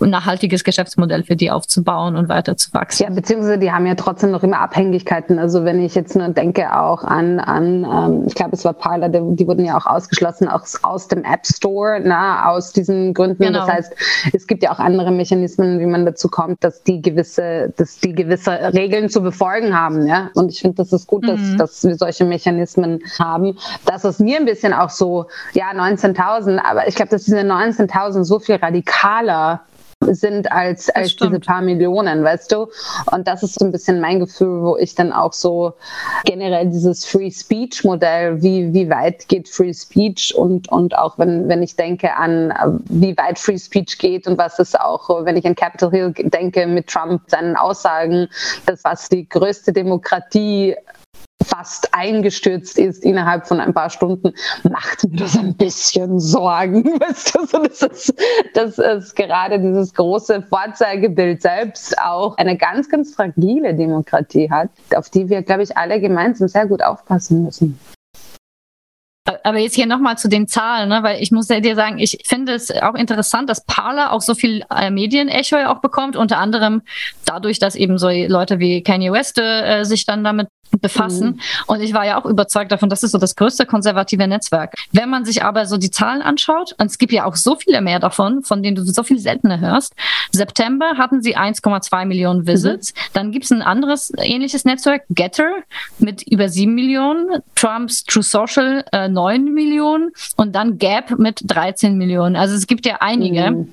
[0.00, 3.04] ein nachhaltiges Geschäftsmodell für die aufzubauen und weiter zu wachsen.
[3.04, 5.38] Ja, beziehungsweise die haben ja trotzdem noch immer Abhängigkeiten.
[5.38, 9.08] Also wenn ich jetzt nur denke auch an, an ähm, ich glaube, es war Parler,
[9.08, 13.42] die wurden ja auch ausgeschlossen aus, aus dem App Store, na, aus diesen Gründen.
[13.42, 13.60] Genau.
[13.60, 13.92] Das heißt,
[14.32, 18.14] es gibt ja auch andere Mechanismen, wie man dazu kommt, dass die gewisse, dass die
[18.14, 20.06] gewisse Regeln zu befolgen haben.
[20.06, 20.30] Ja?
[20.34, 21.56] Und ich finde, das ist gut, dass, mhm.
[21.58, 22.57] dass wir solche Mechanismen
[23.18, 23.58] haben.
[23.84, 28.24] Das ist mir ein bisschen auch so, ja, 19.000, aber ich glaube, dass diese 19.000
[28.24, 29.62] so viel radikaler
[30.06, 32.68] sind als, als diese paar Millionen, weißt du?
[33.10, 35.74] Und das ist so ein bisschen mein Gefühl, wo ich dann auch so
[36.24, 41.48] generell dieses Free Speech Modell, wie, wie weit geht Free Speech und, und auch wenn,
[41.48, 45.46] wenn ich denke an, wie weit Free Speech geht und was ist auch, wenn ich
[45.46, 48.28] an Capitol Hill denke mit Trump seinen Aussagen,
[48.66, 50.76] das was die größte Demokratie
[51.48, 54.32] fast eingestürzt ist innerhalb von ein paar Stunden,
[54.68, 56.84] macht mir das ein bisschen Sorgen.
[57.00, 58.14] Weißt du, dass, es,
[58.54, 65.10] dass es gerade dieses große Vorzeigebild selbst auch eine ganz, ganz fragile Demokratie hat, auf
[65.10, 67.78] die wir, glaube ich, alle gemeinsam sehr gut aufpassen müssen.
[69.42, 71.02] Aber jetzt hier nochmal zu den Zahlen, ne?
[71.02, 74.64] weil ich muss dir sagen, ich finde es auch interessant, dass Parler auch so viel
[74.74, 76.82] äh, Medienecho auch bekommt, unter anderem
[77.26, 80.48] dadurch, dass eben so Leute wie Kanye West äh, sich dann damit
[80.80, 81.28] befassen.
[81.28, 81.40] Mhm.
[81.66, 84.74] Und ich war ja auch überzeugt davon, das ist so das größte konservative Netzwerk.
[84.92, 87.80] Wenn man sich aber so die Zahlen anschaut, und es gibt ja auch so viele
[87.80, 89.94] mehr davon, von denen du so viel seltener hörst.
[90.32, 92.92] September hatten sie 1,2 Millionen Visits.
[92.92, 92.98] Mhm.
[93.12, 95.50] Dann gibt es ein anderes ähnliches Netzwerk, Getter,
[95.98, 97.42] mit über 7 Millionen.
[97.54, 100.10] Trumps True Social äh, 9 Millionen.
[100.36, 102.36] Und dann Gap mit 13 Millionen.
[102.36, 103.50] Also es gibt ja einige.
[103.50, 103.68] Mhm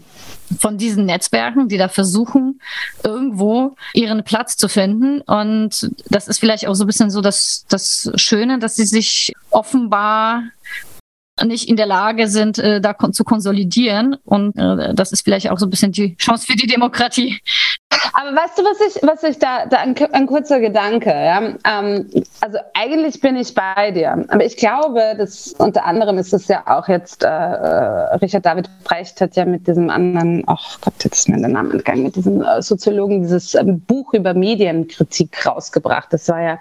[0.60, 2.62] von diesen Netzwerken, die da versuchen,
[3.04, 5.22] irgendwo ihren Platz zu finden.
[5.22, 9.34] Und das ist vielleicht auch so ein bisschen so das, das Schöne, dass sie sich
[9.52, 10.44] offenbar
[11.44, 14.16] nicht in der Lage sind, äh, da zu konsolidieren.
[14.24, 17.42] Und äh, das ist vielleicht auch so ein bisschen die Chance für die Demokratie.
[18.18, 21.42] Aber weißt du, was ich, was ich da, da ein, ein kurzer Gedanke, ja?
[21.66, 22.10] Ähm,
[22.40, 26.64] also eigentlich bin ich bei dir, aber ich glaube, dass unter anderem ist es ja
[26.66, 31.18] auch jetzt, äh, äh Richard David Brecht hat ja mit diesem anderen, ach Gott, jetzt
[31.18, 36.14] ist mir der Name entgangen, mit diesem äh, Soziologen dieses ähm, Buch über Medienkritik rausgebracht.
[36.14, 36.60] Das war ja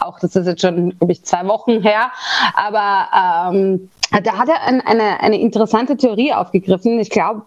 [0.00, 2.12] auch, das ist jetzt schon, glaube ich, zwei Wochen her,
[2.54, 3.90] aber ähm,
[4.22, 7.00] da hat er eine, eine interessante Theorie aufgegriffen.
[7.00, 7.42] Ich glaube,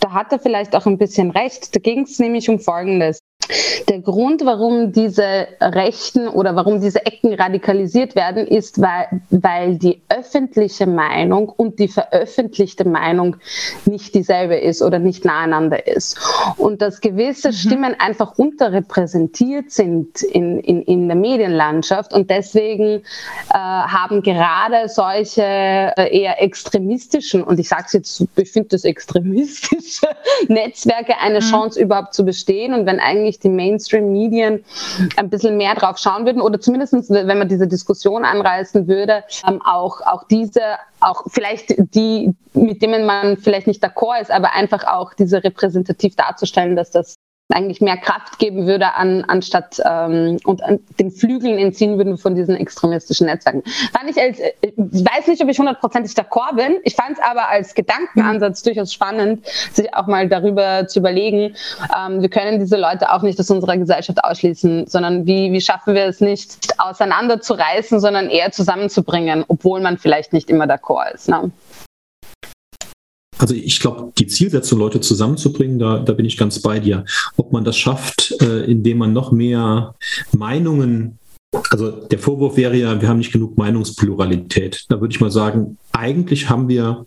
[0.00, 1.74] da hat er vielleicht auch ein bisschen recht.
[1.74, 3.20] Da ging es nämlich um Folgendes.
[3.88, 10.00] Der Grund, warum diese Rechten oder warum diese Ecken radikalisiert werden, ist, weil, weil die
[10.08, 13.36] öffentliche Meinung und die veröffentlichte Meinung
[13.84, 16.18] nicht dieselbe ist oder nicht naheinander ist.
[16.56, 17.52] Und dass gewisse mhm.
[17.52, 23.02] Stimmen einfach unterrepräsentiert sind in, in, in der Medienlandschaft und deswegen
[23.52, 28.84] äh, haben gerade solche äh, eher extremistischen, und ich sage es jetzt, ich finde das
[28.84, 30.06] extremistische
[30.48, 31.50] Netzwerke eine mhm.
[31.50, 32.74] Chance überhaupt zu bestehen.
[32.74, 34.64] Und wenn eigentlich die Mainstream-Medien
[35.16, 39.60] ein bisschen mehr drauf schauen würden oder zumindest, wenn man diese Diskussion anreißen würde, ähm,
[39.62, 40.60] auch, auch diese,
[41.00, 46.16] auch vielleicht die, mit denen man vielleicht nicht d'accord ist, aber einfach auch diese repräsentativ
[46.16, 47.16] darzustellen, dass das
[47.52, 52.34] eigentlich mehr Kraft geben würde, an, anstatt ähm, und an den Flügeln entziehen würden von
[52.34, 53.62] diesen extremistischen Netzwerken.
[53.92, 56.78] Fand ich als, äh, ich weiß nicht, ob ich hundertprozentig d'accord bin.
[56.84, 61.54] Ich fand es aber als Gedankenansatz durchaus spannend, sich auch mal darüber zu überlegen.
[61.96, 65.94] Ähm, wir können diese Leute auch nicht aus unserer Gesellschaft ausschließen, sondern wie, wie schaffen
[65.94, 71.28] wir es nicht auseinanderzureißen, sondern eher zusammenzubringen, obwohl man vielleicht nicht immer d'accord ist.
[71.28, 71.50] Ne?
[73.40, 77.04] Also ich glaube, die Zielsetzung, Leute zusammenzubringen, da, da bin ich ganz bei dir.
[77.36, 79.94] Ob man das schafft, äh, indem man noch mehr
[80.36, 81.18] Meinungen
[81.70, 84.84] also der Vorwurf wäre ja, wir haben nicht genug Meinungspluralität.
[84.88, 87.06] Da würde ich mal sagen, eigentlich haben wir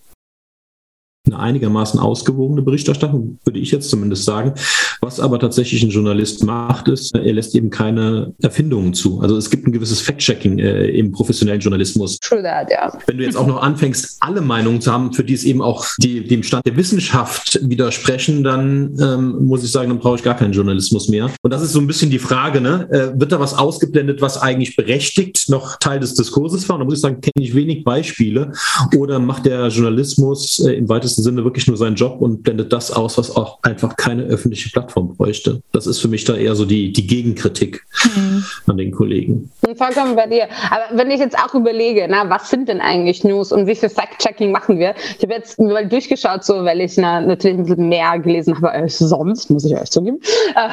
[1.26, 4.54] eine einigermaßen ausgewogene Berichterstattung, würde ich jetzt zumindest sagen.
[5.00, 9.22] Was aber tatsächlich ein Journalist macht, ist, er lässt eben keine Erfindungen zu.
[9.22, 12.20] Also es gibt ein gewisses Fact-Checking äh, im professionellen Journalismus.
[12.20, 12.92] True that, ja.
[13.08, 15.86] Wenn du jetzt auch noch anfängst, alle Meinungen zu haben, für die es eben auch
[15.98, 20.36] die, dem Stand der Wissenschaft widersprechen, dann ähm, muss ich sagen, dann brauche ich gar
[20.36, 21.30] keinen Journalismus mehr.
[21.42, 22.90] Und das ist so ein bisschen die Frage, ne?
[22.92, 26.76] Äh, wird da was ausgeblendet, was eigentlich berechtigt noch Teil des Diskurses war?
[26.76, 28.52] Und da muss ich sagen, kenne ich wenig Beispiele.
[28.98, 32.74] Oder macht der Journalismus äh, im weitesten weitesten Sinne wirklich nur seinen Job und blendet
[32.74, 35.62] das aus, was auch einfach keine öffentliche Plattform bräuchte.
[35.72, 37.86] Das ist für mich da eher so die, die Gegenkritik
[38.16, 38.44] mhm.
[38.66, 39.52] an den Kollegen.
[39.76, 40.48] Vollkommen bei dir.
[40.72, 43.90] Aber wenn ich jetzt auch überlege, na, was sind denn eigentlich News und wie viel
[43.90, 44.96] Fact-Checking machen wir?
[45.18, 48.72] Ich habe jetzt mal durchgeschaut, so, weil ich na, natürlich ein bisschen mehr gelesen habe
[48.72, 50.20] als sonst, muss ich euch zugeben.
[50.56, 50.70] Äh,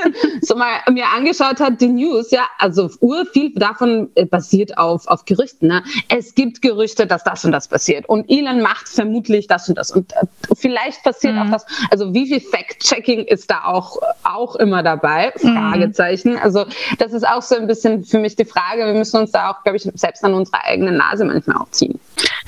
[0.40, 5.06] so mal mir angeschaut hat, die News, ja, also ur viel davon äh, basiert auf,
[5.08, 5.68] auf Gerüchten.
[5.68, 5.82] Ne?
[6.08, 8.08] Es gibt Gerüchte, dass das und das passiert.
[8.08, 9.90] Und Elon macht vermutlich das und das.
[9.90, 11.42] Und äh, vielleicht passiert mhm.
[11.42, 11.66] auch das.
[11.90, 15.32] Also wie viel Fact-Checking ist da auch, auch immer dabei?
[15.42, 15.54] Mhm.
[15.54, 16.36] Fragezeichen.
[16.38, 16.66] Also
[16.98, 18.86] das ist auch so ein bisschen für mich die Frage.
[18.86, 21.98] Wir müssen uns da auch, glaube ich, selbst an unsere eigene Nase manchmal auch ziehen.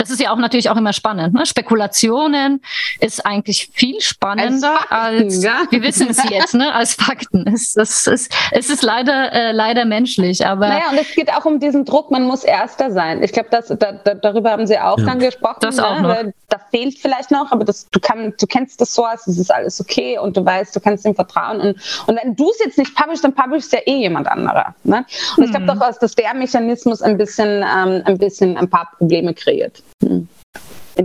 [0.07, 1.35] Das ist ja auch natürlich auch immer spannend.
[1.35, 1.45] Ne?
[1.47, 2.63] Spekulationen
[3.01, 5.63] ist eigentlich viel spannender als, Fakten, als ja?
[5.71, 6.73] wir wissen es jetzt, ne?
[6.73, 7.45] als Fakten.
[7.53, 10.47] Es, es, es, es ist leider, äh, leider menschlich.
[10.47, 13.21] Aber naja, und es geht auch um diesen Druck, man muss Erster sein.
[13.25, 15.07] Ich glaube, da, da, darüber haben Sie auch ja.
[15.07, 15.59] dann gesprochen.
[15.61, 16.03] Das auch ne?
[16.25, 16.33] noch.
[16.49, 19.81] Da fehlt vielleicht noch, aber das, du, kann, du kennst das Source, es ist alles
[19.81, 21.61] okay und du weißt, du kannst ihm vertrauen.
[21.61, 21.77] Und,
[22.07, 24.77] und wenn du es jetzt nicht publishst, dann publishst ja eh jemand anderer.
[24.85, 25.05] Ne?
[25.37, 25.81] Und ich glaube mhm.
[25.81, 29.83] doch, dass der Mechanismus ein bisschen, ähm, ein bisschen ein paar Probleme kreiert.
[30.03, 30.29] In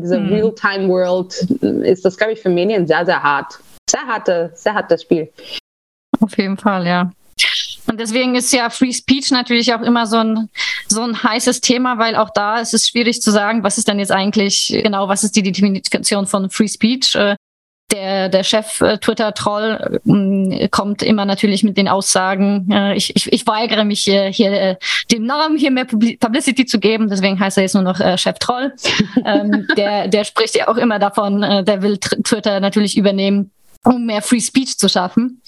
[0.02, 0.34] dieser hm.
[0.34, 1.34] Real-Time-World
[1.84, 3.60] ist das, glaube ich, für Medien sehr, sehr hart.
[3.90, 5.32] Sehr harte, sehr hartes Spiel.
[6.20, 7.12] Auf jeden Fall, ja.
[7.88, 10.50] Und deswegen ist ja Free Speech natürlich auch immer so ein,
[10.88, 14.00] so ein heißes Thema, weil auch da ist es schwierig zu sagen, was ist denn
[14.00, 17.18] jetzt eigentlich genau, was ist die Definition von Free Speech?
[17.92, 23.48] Äh, der, der Chef-Twitter-Troll äh, kommt immer natürlich mit den Aussagen, äh, ich, ich, ich
[23.48, 24.76] weigere mich hier, hier äh,
[25.12, 28.74] dem Namen hier mehr Publicity zu geben, deswegen heißt er jetzt nur noch äh, Chef-Troll.
[29.26, 33.52] ähm, der, der spricht ja auch immer davon, äh, der will Twitter natürlich übernehmen,
[33.84, 35.42] um mehr Free Speech zu schaffen.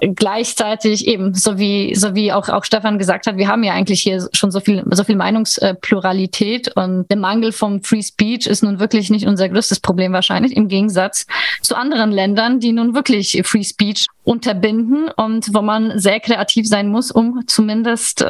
[0.00, 4.02] Gleichzeitig eben, so wie, so wie auch, auch Stefan gesagt hat, wir haben ja eigentlich
[4.02, 8.78] hier schon so viel, so viel Meinungspluralität und der Mangel vom Free Speech ist nun
[8.78, 11.26] wirklich nicht unser größtes Problem wahrscheinlich, im Gegensatz
[11.62, 16.88] zu anderen Ländern, die nun wirklich Free Speech unterbinden und wo man sehr kreativ sein
[16.88, 18.26] muss, um zumindest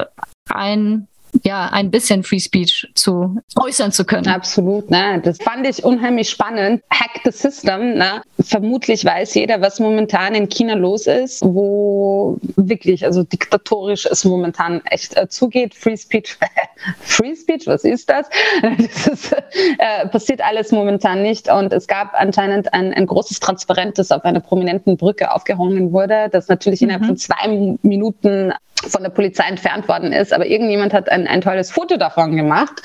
[0.51, 1.09] ein
[1.45, 4.29] ja, ein bisschen Free Speech zu äußern zu können.
[4.29, 5.21] Absolut, ne?
[5.25, 6.83] Das fand ich unheimlich spannend.
[6.91, 8.23] Hack the System, ne?
[8.41, 14.83] Vermutlich weiß jeder, was momentan in China los ist, wo wirklich, also diktatorisch es momentan
[14.87, 15.75] echt äh, zugeht.
[15.75, 16.37] Free Speech,
[17.01, 18.29] Free Speech, was ist das?
[18.77, 21.51] Das ist, äh, passiert alles momentan nicht.
[21.51, 26.29] Und es gab anscheinend ein, ein großes Transparent, das auf einer prominenten Brücke aufgehangen wurde,
[26.31, 26.89] das natürlich mhm.
[26.89, 28.53] innerhalb von zwei Minuten
[28.89, 32.83] von der Polizei entfernt worden ist, aber irgendjemand hat ein, ein tolles Foto davon gemacht.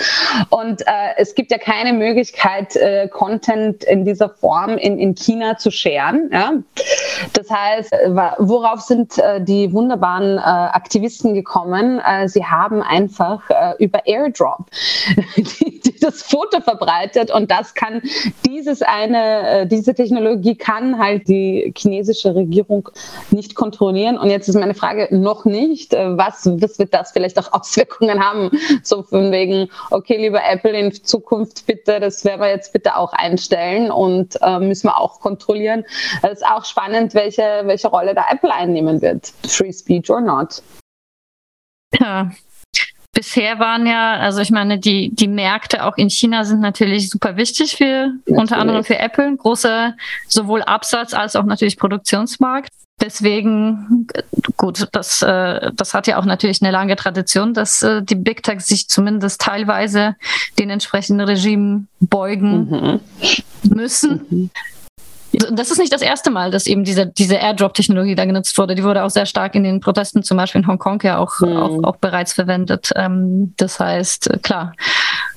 [0.50, 5.58] Und äh, es gibt ja keine Möglichkeit, äh, Content in dieser Form in, in China
[5.58, 6.30] zu scheren.
[6.32, 6.54] Ja?
[7.34, 12.00] Das heißt, äh, worauf sind äh, die wunderbaren äh, Aktivisten gekommen?
[12.00, 14.66] Äh, sie haben einfach äh, über Airdrop
[15.36, 18.02] die, die das Foto verbreitet und das kann
[18.45, 22.89] dieses eine, äh, diese Technologie kann halt die chinesische Regierung
[23.30, 24.18] nicht kontrollieren.
[24.18, 28.24] Und jetzt ist meine Frage noch nicht äh, was, was wird das vielleicht auch Auswirkungen
[28.24, 28.52] haben?
[28.84, 33.14] So von wegen, okay, lieber Apple, in Zukunft bitte, das werden wir jetzt bitte auch
[33.14, 35.86] einstellen und äh, müssen wir auch kontrollieren.
[36.24, 39.32] Es ist auch spannend, welche, welche Rolle da Apple einnehmen wird.
[39.47, 40.62] Free Speech or not.
[41.99, 42.32] Ja,
[43.14, 47.36] bisher waren ja, also ich meine, die, die Märkte auch in China sind natürlich super
[47.36, 48.38] wichtig für, natürlich.
[48.38, 49.36] unter anderem für Apple.
[49.36, 49.95] Großer
[50.28, 52.70] sowohl Absatz als auch natürlich Produktionsmarkt.
[53.01, 54.07] Deswegen,
[54.57, 58.43] gut, das, äh, das hat ja auch natürlich eine lange Tradition, dass äh, die Big
[58.43, 60.16] Techs sich zumindest teilweise
[60.59, 62.99] den entsprechenden Regimen beugen mhm.
[63.64, 64.26] müssen.
[64.30, 64.49] Mhm.
[65.56, 68.76] Das ist nicht das erste Mal, dass eben diese, diese Airdrop-Technologie da genutzt wurde.
[68.76, 71.58] Die wurde auch sehr stark in den Protesten, zum Beispiel in Hongkong, ja auch, mhm.
[71.58, 72.91] auch, auch bereits verwendet.
[72.95, 74.74] Ähm, das heißt, klar,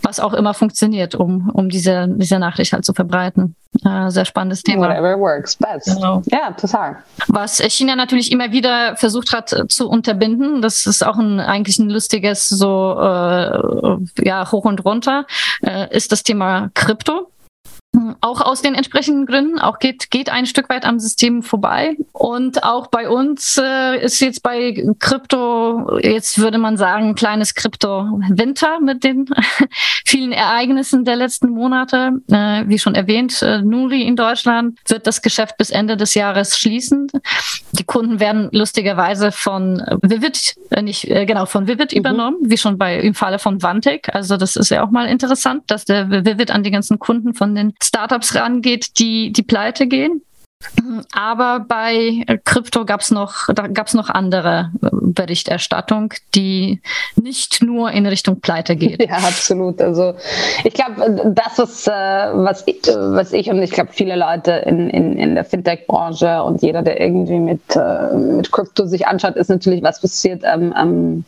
[0.03, 3.57] was auch immer funktioniert, um, um diese, diese Nachricht halt zu verbreiten.
[3.85, 4.89] Äh, sehr spannendes Thema.
[4.89, 5.87] Whatever works best.
[5.87, 6.23] Genau.
[6.27, 6.99] Ja, total.
[7.27, 11.79] Was China natürlich immer wieder versucht hat äh, zu unterbinden, das ist auch ein, eigentlich
[11.79, 15.27] ein lustiges so äh, ja hoch und runter,
[15.63, 17.31] äh, ist das Thema Krypto.
[18.21, 21.97] Auch aus den entsprechenden Gründen, auch geht, geht ein Stück weit am System vorbei.
[22.13, 28.81] Und auch bei uns äh, ist jetzt bei Krypto, jetzt würde man sagen, kleines Krypto-Winter
[28.81, 29.27] mit den
[30.05, 32.13] vielen Ereignissen der letzten Monate.
[32.29, 36.59] Äh, wie schon erwähnt, äh, Nuri in Deutschland wird das Geschäft bis Ende des Jahres
[36.59, 37.09] schließen.
[37.73, 41.99] Die Kunden werden lustigerweise von Vivid, äh, nicht, äh, genau, von Vivid mhm.
[41.99, 44.15] übernommen, wie schon bei im Falle von Vantek.
[44.15, 47.55] Also das ist ja auch mal interessant, dass der Vivid an die ganzen Kunden von
[47.55, 50.23] den Startups rangeht, die die pleite gehen.
[51.13, 56.81] Aber bei Krypto gab es noch, da gab es noch andere äh, Berichterstattung, die
[57.21, 59.03] nicht nur in Richtung Pleite geht.
[59.03, 59.81] Ja, absolut.
[59.81, 60.15] Also
[60.65, 64.91] ich glaube, das, was, äh, was, ich, was ich und ich glaube viele Leute in,
[64.91, 69.49] in, in der Fintech-Branche und jeder, der irgendwie mit, äh, mit Krypto sich anschaut, ist
[69.49, 71.25] natürlich, was passiert ähm, ähm,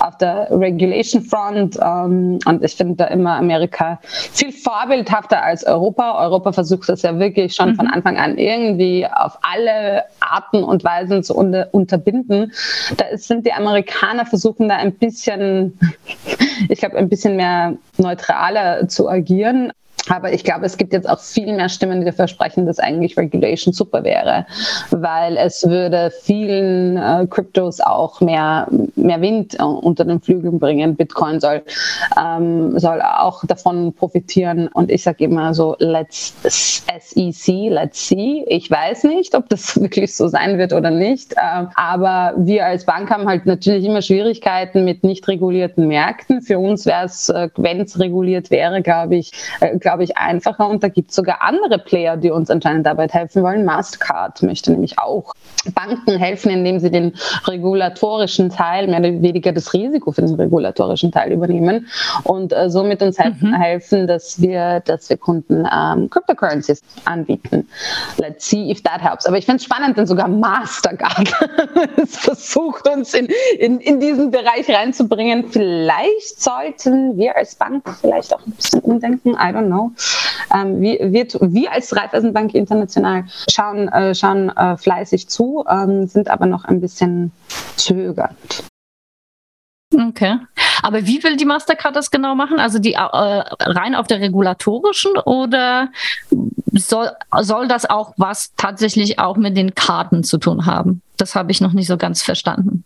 [0.00, 1.78] auf der Regulation Front.
[1.80, 6.22] Ähm, und ich finde da immer Amerika viel vorbildhafter als Europa.
[6.24, 7.76] Europa versucht das ja wirklich schon mhm.
[7.76, 8.73] von Anfang an irgendwie
[9.06, 12.52] auf alle Arten und Weisen zu unter, unterbinden.
[12.96, 15.78] Da ist, sind die Amerikaner versuchen da ein bisschen,
[16.68, 19.72] ich glaube, ein bisschen mehr neutraler zu agieren.
[20.08, 23.16] Aber ich glaube, es gibt jetzt auch viel mehr Stimmen, die dafür sprechen, dass eigentlich
[23.16, 24.46] Regulation super wäre,
[24.90, 30.96] weil es würde vielen äh, Kryptos auch mehr, mehr Wind äh, unter den Flügeln bringen.
[30.96, 31.62] Bitcoin soll,
[32.20, 34.68] ähm, soll auch davon profitieren.
[34.68, 38.44] Und ich sage immer so, let's SEC, let's see.
[38.48, 41.32] Ich weiß nicht, ob das wirklich so sein wird oder nicht.
[41.34, 46.42] Äh, aber wir als Bank haben halt natürlich immer Schwierigkeiten mit nicht regulierten Märkten.
[46.42, 50.68] Für uns wäre es, äh, wenn es reguliert wäre, glaube ich, äh, glaube ich, einfacher.
[50.68, 53.64] Und da gibt es sogar andere Player, die uns anscheinend dabei helfen wollen.
[53.64, 55.32] Mastercard möchte nämlich auch
[55.72, 57.14] Banken helfen, indem sie den
[57.46, 61.86] regulatorischen Teil, mehr oder weniger das Risiko für den regulatorischen Teil übernehmen
[62.24, 63.54] und äh, somit uns helfen, mhm.
[63.54, 67.68] helfen, dass wir, dass wir Kunden ähm, Cryptocurrencies anbieten.
[68.18, 69.26] Let's see if that helps.
[69.26, 71.28] Aber ich finde es spannend, denn sogar Mastercard
[72.06, 73.28] versucht, uns in,
[73.60, 75.50] in, in diesen Bereich reinzubringen.
[75.50, 79.34] Vielleicht sollten wir als Bank vielleicht auch ein bisschen umdenken.
[79.34, 79.83] I don't know.
[80.54, 86.28] Ähm, wir, wir, wir als Raiffeisenbank International schauen, äh, schauen äh, fleißig zu, ähm, sind
[86.28, 87.32] aber noch ein bisschen
[87.76, 88.64] zögernd.
[89.94, 90.38] Okay.
[90.82, 92.58] Aber wie will die Mastercard das genau machen?
[92.58, 95.88] Also die äh, rein auf der regulatorischen oder
[96.72, 97.10] soll,
[97.40, 101.02] soll das auch was tatsächlich auch mit den Karten zu tun haben?
[101.16, 102.84] Das habe ich noch nicht so ganz verstanden.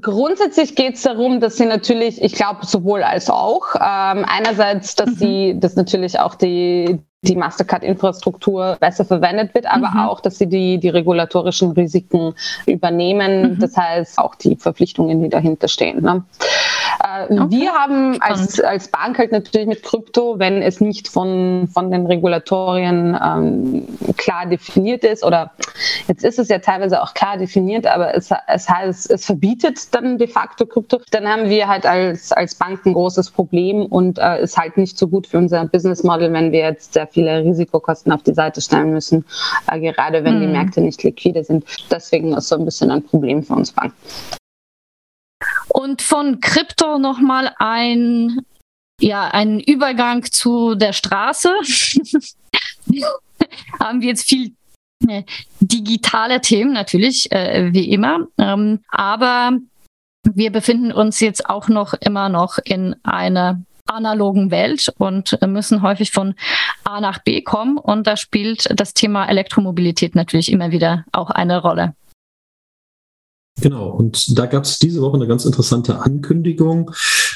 [0.00, 5.10] Grundsätzlich geht es darum, dass sie natürlich, ich glaube, sowohl als auch, ähm, einerseits, dass
[5.10, 5.16] mhm.
[5.16, 10.00] sie, dass natürlich auch die, die Mastercard-Infrastruktur besser verwendet wird, aber mhm.
[10.00, 12.34] auch, dass sie die, die regulatorischen Risiken
[12.66, 13.52] übernehmen.
[13.52, 13.58] Mhm.
[13.58, 16.02] Das heißt, auch die Verpflichtungen, die dahinter stehen.
[16.02, 16.24] Ne?
[17.00, 17.46] Äh, okay.
[17.50, 22.06] Wir haben als, als Bank halt natürlich mit Krypto, wenn es nicht von, von den
[22.06, 25.52] Regulatorien ähm, klar definiert ist, oder
[26.08, 30.18] jetzt ist es ja teilweise auch klar definiert, aber es, es heißt, es verbietet dann
[30.18, 34.42] de facto Krypto, dann haben wir halt als, als Bank ein großes Problem und äh,
[34.42, 38.12] ist halt nicht so gut für unser Business Model, wenn wir jetzt sehr viele Risikokosten
[38.12, 39.24] auf die Seite stellen müssen,
[39.70, 40.40] äh, gerade wenn mhm.
[40.40, 41.64] die Märkte nicht liquide sind.
[41.90, 43.94] Deswegen ist so ein bisschen ein Problem für uns Banken.
[45.72, 48.42] Und von Krypto nochmal ein,
[49.00, 51.48] ja, ein Übergang zu der Straße.
[53.80, 54.52] Haben wir jetzt viel
[55.08, 55.22] äh,
[55.60, 58.26] digitale Themen natürlich, äh, wie immer.
[58.36, 59.52] Ähm, aber
[60.24, 66.12] wir befinden uns jetzt auch noch immer noch in einer analogen Welt und müssen häufig
[66.12, 66.34] von
[66.84, 67.78] A nach B kommen.
[67.78, 71.94] Und da spielt das Thema Elektromobilität natürlich immer wieder auch eine Rolle.
[73.60, 76.90] Genau, und da gab es diese Woche eine ganz interessante Ankündigung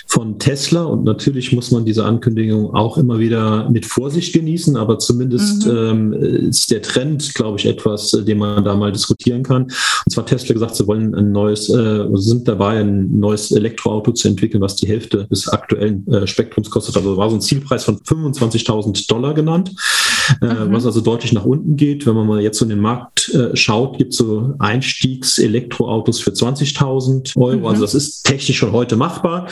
[0.09, 4.99] von Tesla und natürlich muss man diese Ankündigung auch immer wieder mit Vorsicht genießen, aber
[4.99, 5.77] zumindest mhm.
[5.77, 9.65] ähm, ist der Trend, glaube ich, etwas, äh, den man da mal diskutieren kann.
[9.65, 14.29] Und zwar Tesla gesagt, sie wollen ein neues, äh, sind dabei, ein neues Elektroauto zu
[14.29, 16.97] entwickeln, was die Hälfte des aktuellen äh, Spektrums kostet.
[16.97, 19.73] Also war so ein Zielpreis von 25.000 Dollar genannt,
[20.41, 20.73] äh, mhm.
[20.73, 22.07] was also deutlich nach unten geht.
[22.07, 26.31] Wenn man mal jetzt so in den Markt äh, schaut, gibt es so Einstiegs-Elektroautos für
[26.31, 27.57] 20.000 Euro.
[27.57, 27.67] Mhm.
[27.67, 29.49] Also das ist technisch schon heute machbar.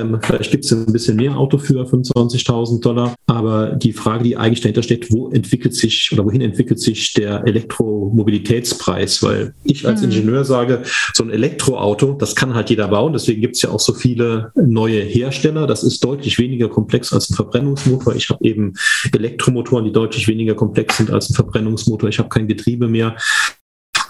[0.00, 3.14] Ähm, vielleicht gibt es ein bisschen mehr Auto für 25.000 Dollar.
[3.26, 7.44] Aber die Frage, die eigentlich dahinter steht, wo entwickelt sich oder wohin entwickelt sich der
[7.46, 9.22] Elektromobilitätspreis?
[9.22, 10.10] Weil ich als mhm.
[10.10, 10.82] Ingenieur sage,
[11.14, 13.12] so ein Elektroauto, das kann halt jeder bauen.
[13.12, 15.66] Deswegen gibt es ja auch so viele neue Hersteller.
[15.66, 18.14] Das ist deutlich weniger komplex als ein Verbrennungsmotor.
[18.14, 18.74] Ich habe eben
[19.12, 22.08] Elektromotoren, die deutlich weniger komplex sind als ein Verbrennungsmotor.
[22.08, 23.16] Ich habe kein Getriebe mehr.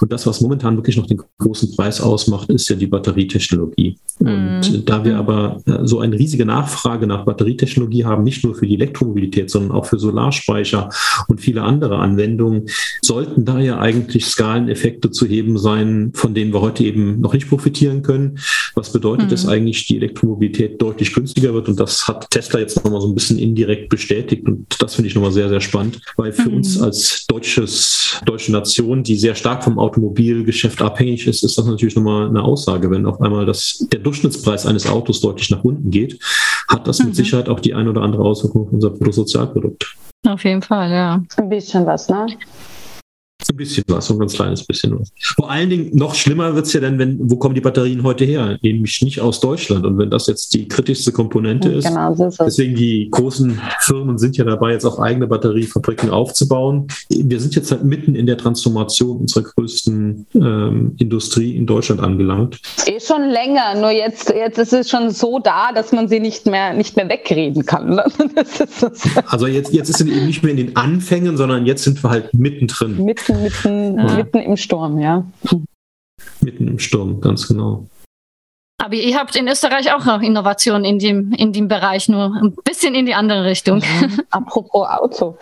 [0.00, 3.98] Und das, was momentan wirklich noch den großen Preis ausmacht, ist ja die Batterietechnologie.
[4.18, 4.26] Mhm.
[4.28, 5.18] Und da wir mhm.
[5.18, 9.72] aber äh, so eine riesige Nachfrage nach Batterietechnologie haben, nicht nur für die Elektromobilität, sondern
[9.72, 10.90] auch für Solarspeicher
[11.28, 12.66] und viele andere Anwendungen,
[13.02, 17.48] sollten da ja eigentlich Skaleneffekte zu heben sein, von denen wir heute eben noch nicht
[17.48, 18.38] profitieren können.
[18.74, 19.30] Was bedeutet mhm.
[19.30, 21.68] das eigentlich, die Elektromobilität deutlich günstiger wird?
[21.68, 24.46] Und das hat Tesla jetzt nochmal so ein bisschen indirekt bestätigt.
[24.46, 26.56] Und das finde ich nochmal sehr, sehr spannend, weil für mhm.
[26.56, 31.96] uns als deutsches, deutsche Nation, die sehr stark vom Automobilgeschäft abhängig ist, ist das natürlich
[31.96, 32.90] nochmal eine Aussage.
[32.90, 36.18] Wenn auf einmal das, der Durchschnittspreis eines Autos deutlich nach unten geht,
[36.68, 37.06] hat das mhm.
[37.06, 39.96] mit Sicherheit auch die ein oder andere Auswirkung auf unser Bruttosozialprodukt.
[40.26, 41.22] Auf jeden Fall, ja.
[41.36, 42.26] Ein bisschen was, ne?
[43.48, 45.12] Ein bisschen was, ein ganz kleines bisschen was.
[45.20, 48.24] Vor allen Dingen, noch schlimmer wird es ja dann, wenn, wo kommen die Batterien heute
[48.24, 48.58] her?
[48.62, 49.86] Nämlich nicht aus Deutschland.
[49.86, 54.18] Und wenn das jetzt die kritischste Komponente ist, genau, so ist deswegen die großen Firmen
[54.18, 56.88] sind ja dabei, jetzt auch eigene Batteriefabriken aufzubauen.
[57.08, 62.58] Wir sind jetzt halt mitten in der Transformation unserer größten ähm, Industrie in Deutschland angelangt.
[62.86, 66.46] Eh schon länger, nur jetzt, jetzt ist es schon so da, dass man sie nicht
[66.46, 67.90] mehr, nicht mehr wegreden kann.
[67.90, 68.04] Ne?
[69.26, 72.10] also jetzt, jetzt ist es eben nicht mehr in den Anfängen, sondern jetzt sind wir
[72.10, 73.04] halt mittendrin.
[73.04, 74.16] Mitten mitten, ja.
[74.16, 75.24] mitten im Sturm, ja.
[76.40, 77.86] Mitten im Sturm, ganz genau.
[78.78, 82.54] Aber ihr habt in Österreich auch noch Innovationen in dem, in dem Bereich, nur ein
[82.62, 83.78] bisschen in die andere Richtung.
[83.78, 84.20] Mhm.
[84.30, 85.38] Apropos Auto.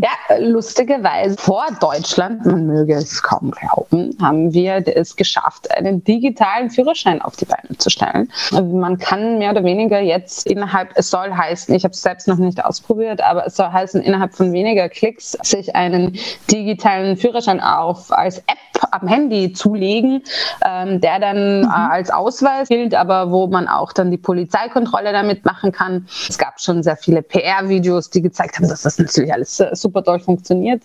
[0.00, 6.70] Ja, lustigerweise vor Deutschland, man möge es kaum glauben, haben wir es geschafft, einen digitalen
[6.70, 8.32] Führerschein auf die Beine zu stellen.
[8.52, 12.38] Man kann mehr oder weniger jetzt innerhalb, es soll heißen, ich habe es selbst noch
[12.38, 16.18] nicht ausprobiert, aber es soll heißen, innerhalb von weniger Klicks sich einen
[16.50, 18.58] digitalen Führerschein auf als App
[18.90, 20.22] am Handy zulegen,
[20.64, 21.64] ähm, der dann mhm.
[21.64, 26.06] äh, als Ausweis gilt, aber wo man auch dann die Polizeikontrolle damit machen kann.
[26.28, 30.02] Es gab schon sehr viele PR-Videos, die gezeigt haben, dass das natürlich alles äh, super
[30.02, 30.82] toll funktioniert.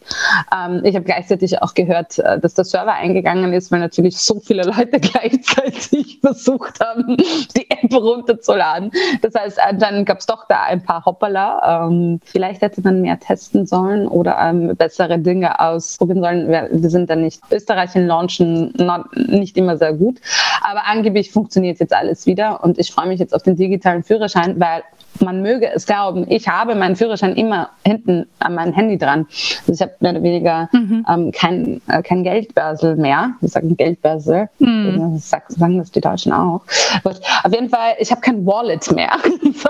[0.53, 4.39] Ähm, ich habe gleichzeitig auch gehört, äh, dass der Server eingegangen ist, weil natürlich so
[4.39, 8.91] viele Leute gleichzeitig versucht haben, die App runterzuladen.
[9.21, 11.87] Das heißt, äh, dann gab es doch da ein paar Hoppala.
[11.87, 16.47] Ähm, vielleicht hätte man mehr testen sollen oder ähm, bessere Dinge ausprobieren sollen.
[16.47, 20.19] Wir, wir sind dann nicht Österreich in Launchen not, nicht immer sehr gut,
[20.61, 24.59] aber angeblich funktioniert jetzt alles wieder und ich freue mich jetzt auf den digitalen Führerschein,
[24.59, 24.83] weil
[25.19, 29.27] man möge es glauben, ich habe meinen Führerschein immer hinten an meinem Handy dran.
[29.61, 31.05] Also ich habe mehr oder weniger mhm.
[31.09, 33.33] ähm, kein, äh, kein Geldbörsel mehr.
[33.39, 34.49] Wir sagen Geldbörsel.
[34.59, 35.13] Mhm.
[35.15, 36.61] Das sagen das die Deutschen auch.
[37.03, 39.11] But auf jeden Fall, ich habe kein Wallet mehr.
[39.53, 39.69] so.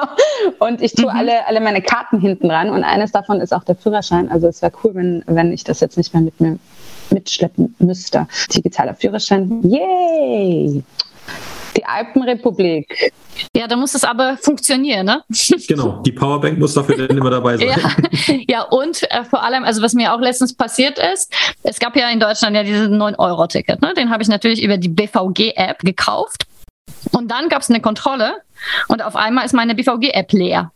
[0.65, 1.17] Und ich tue mhm.
[1.17, 4.31] alle, alle meine Karten hinten dran und eines davon ist auch der Führerschein.
[4.31, 6.57] Also es wäre cool, wenn, wenn ich das jetzt nicht mehr mit mir
[7.13, 8.27] mitschleppen müsste.
[8.53, 9.61] Digitaler Führerschein.
[9.63, 10.83] Yay!
[11.75, 13.13] Die Alpenrepublik.
[13.55, 15.23] Ja, da muss es aber funktionieren, ne?
[15.67, 17.69] Genau, die Powerbank muss dafür dann immer dabei sein.
[17.69, 21.33] ja, ja und äh, vor allem, also was mir auch letztens passiert ist,
[21.63, 23.93] es gab ja in Deutschland ja dieses 9-Euro-Ticket, ne?
[23.95, 26.45] Den habe ich natürlich über die BVG-App gekauft.
[27.11, 28.35] Und dann gab es eine Kontrolle
[28.87, 30.71] und auf einmal ist meine BVG-App leer.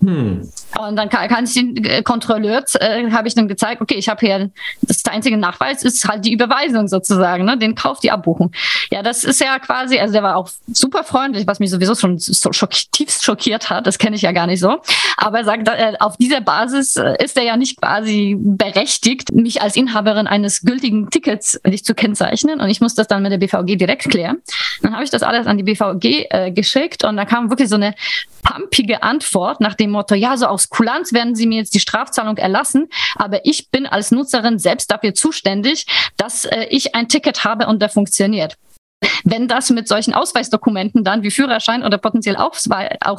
[0.00, 0.50] Hm.
[0.78, 4.08] Und dann kann, kann ich den äh, Kontrolleur, äh, habe ich dann gezeigt, okay, ich
[4.08, 4.50] habe hier,
[4.82, 8.52] das der einzige Nachweis ist halt die Überweisung sozusagen, ne, den Kauf, die Abbuchung.
[8.90, 12.18] Ja, das ist ja quasi, also der war auch super freundlich, was mich sowieso schon
[12.18, 14.78] so schock, tiefst schockiert hat, das kenne ich ja gar nicht so.
[15.16, 19.62] Aber er sagt, äh, auf dieser Basis äh, ist er ja nicht quasi berechtigt, mich
[19.62, 23.38] als Inhaberin eines gültigen Tickets nicht zu kennzeichnen und ich muss das dann mit der
[23.38, 24.38] BVG direkt klären.
[24.82, 27.76] Dann habe ich das alles an die BVG äh, geschickt und dann kam wirklich so
[27.76, 27.94] eine
[28.42, 32.36] pumpige Antwort nach dem Motto, ja, so aus Kulanz werden Sie mir jetzt die Strafzahlung
[32.36, 37.66] erlassen, aber ich bin als Nutzerin selbst dafür zuständig, dass äh, ich ein Ticket habe
[37.66, 38.56] und der funktioniert.
[39.24, 42.56] Wenn das mit solchen Ausweisdokumenten dann wie Führerschein oder potenziell auch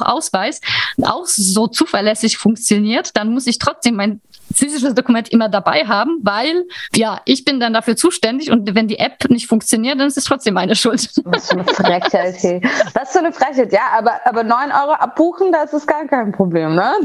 [0.02, 0.60] Ausweis
[1.04, 4.22] auch so zuverlässig funktioniert, dann muss ich trotzdem mein
[4.54, 9.00] physisches Dokument immer dabei haben, weil ja, ich bin dann dafür zuständig und wenn die
[9.00, 11.10] App nicht funktioniert, dann ist es trotzdem meine Schuld.
[11.26, 12.64] Das ist eine Frechheit.
[12.94, 16.32] Das ist so eine Frechheit, ja, aber, aber 9 Euro abbuchen, da ist gar kein
[16.32, 16.94] Problem, ne?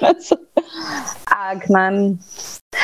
[1.26, 2.20] Arg, Mann.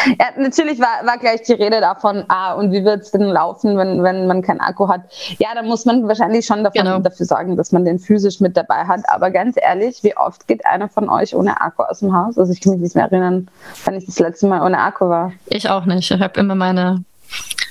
[0.06, 3.76] Ja, natürlich war, war gleich die Rede davon, ah, und wie wird es denn laufen,
[3.76, 5.02] wenn, wenn man keinen Akku hat?
[5.38, 6.98] Ja, dann muss man wahrscheinlich schon davon, genau.
[6.98, 9.00] dafür sorgen, dass man den physisch mit dabei hat.
[9.08, 12.38] Aber ganz ehrlich, wie oft geht einer von euch ohne Akku aus dem Haus?
[12.38, 13.48] Also ich kann mich nicht mehr erinnern,
[13.84, 15.32] wann ich das letzte Mal ohne Akku war.
[15.46, 16.10] Ich auch nicht.
[16.10, 17.04] Ich habe immer meine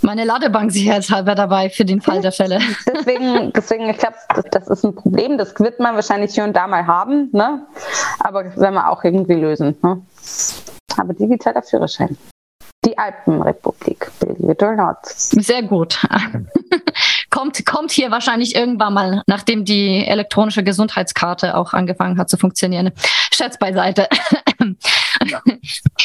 [0.01, 2.59] meine Ladebank sicherheitshalber dabei für den Fall der Fälle.
[2.93, 5.37] Deswegen, deswegen ich glaube, das, das, ist ein Problem.
[5.37, 7.65] Das wird man wahrscheinlich hier und da mal haben, ne?
[8.19, 9.77] aber das werden wir auch irgendwie lösen.
[9.81, 10.01] Ne?
[10.97, 12.17] Aber digitaler Führerschein.
[12.85, 14.97] Die Alpenrepublik, believe it or not.
[15.05, 15.99] Sehr gut.
[17.29, 22.91] kommt, kommt hier wahrscheinlich irgendwann mal, nachdem die elektronische Gesundheitskarte auch angefangen hat zu funktionieren.
[23.31, 24.09] Scherz beiseite.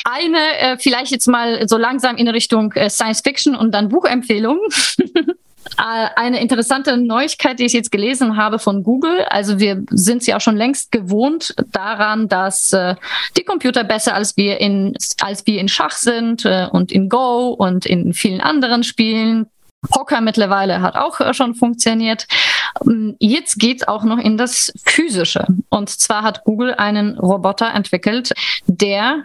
[0.05, 4.61] Eine, äh, vielleicht jetzt mal so langsam in Richtung äh, Science Fiction und dann Buchempfehlung.
[5.77, 9.25] Äh, eine interessante Neuigkeit, die ich jetzt gelesen habe von Google.
[9.29, 12.95] Also wir sind ja auch schon längst gewohnt daran, dass äh,
[13.37, 17.49] die Computer besser als wir in als wir in Schach sind äh, und in Go
[17.51, 19.47] und in vielen anderen Spielen.
[19.91, 22.27] Poker mittlerweile hat auch äh, schon funktioniert.
[22.85, 25.47] Ähm, jetzt geht's auch noch in das Physische.
[25.69, 28.33] Und zwar hat Google einen Roboter entwickelt,
[28.67, 29.25] der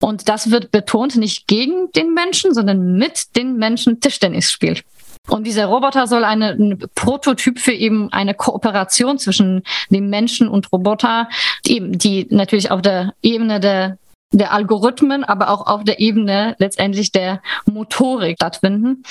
[0.00, 4.84] und das wird betont nicht gegen den Menschen, sondern mit den Menschen Tischtennis spielt.
[5.28, 10.70] Und dieser Roboter soll eine, ein Prototyp für eben eine Kooperation zwischen dem Menschen und
[10.70, 11.28] Roboter,
[11.66, 13.98] eben, die natürlich auf der Ebene der
[14.38, 19.04] der Algorithmen, aber auch auf der Ebene letztendlich der Motorik stattfinden.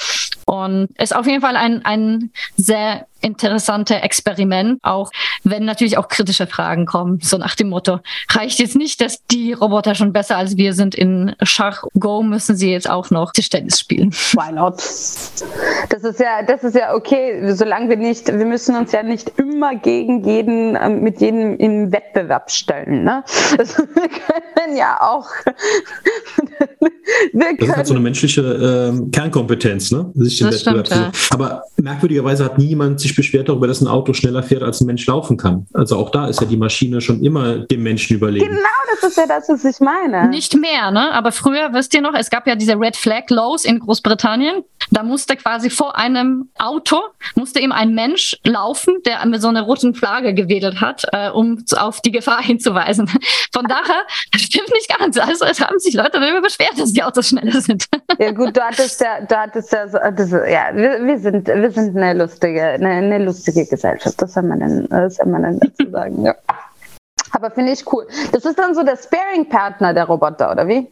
[0.46, 5.10] Und es ist auf jeden Fall ein, ein sehr interessante Experiment, auch
[5.44, 8.00] wenn natürlich auch kritische Fragen kommen, so nach dem Motto,
[8.30, 12.56] reicht jetzt nicht, dass die Roboter schon besser als wir sind in Schach, Go müssen
[12.56, 14.12] sie jetzt auch noch Tischtennis spielen.
[14.12, 14.76] Why not?
[14.78, 19.32] Das ist ja, das ist ja okay, solange wir nicht, wir müssen uns ja nicht
[19.40, 23.04] immer gegen jeden, ähm, mit jedem in Wettbewerb stellen.
[23.04, 23.24] Ne?
[23.58, 25.13] Also wir können ja auch.
[27.34, 30.12] wir können das ist halt so eine menschliche ähm, Kernkompetenz, ne?
[30.16, 31.12] Sich den das Wettbewerb stimmt, ja.
[31.32, 35.06] Aber merkwürdigerweise hat niemand sich beschwert darüber, dass ein Auto schneller fährt, als ein Mensch
[35.06, 35.68] laufen kann.
[35.74, 38.48] Also auch da ist ja die Maschine schon immer dem Menschen überlegen.
[38.48, 38.70] Genau,
[39.02, 40.30] das ist ja das, was ich meine.
[40.30, 41.12] Nicht mehr, ne?
[41.12, 44.64] Aber früher, wisst ihr noch, es gab ja diese Red Flag Laws in Großbritannien.
[44.92, 47.02] Da musste quasi vor einem Auto,
[47.36, 51.64] musste eben ein Mensch laufen, der mit so einer roten Flagge gewedelt hat, äh, um
[51.78, 53.10] auf die Gefahr hinzuweisen.
[53.54, 57.30] Von daher, das stimmt nicht Also es haben sich Leute darüber beschwert, dass die Autos
[57.30, 57.86] schneller sind.
[58.20, 61.72] Ja gut, du hattest ja, du hattest ja, so, das, ja wir, wir, sind, wir
[61.72, 64.22] sind eine lustige, eine, eine lustige Gesellschaft.
[64.22, 66.36] Das soll man denn, das soll man denn dazu sagen, ja.
[67.32, 68.08] Aber finde ich cool.
[68.32, 70.88] Das ist dann so der Sparing-Partner der Roboter, oder wie?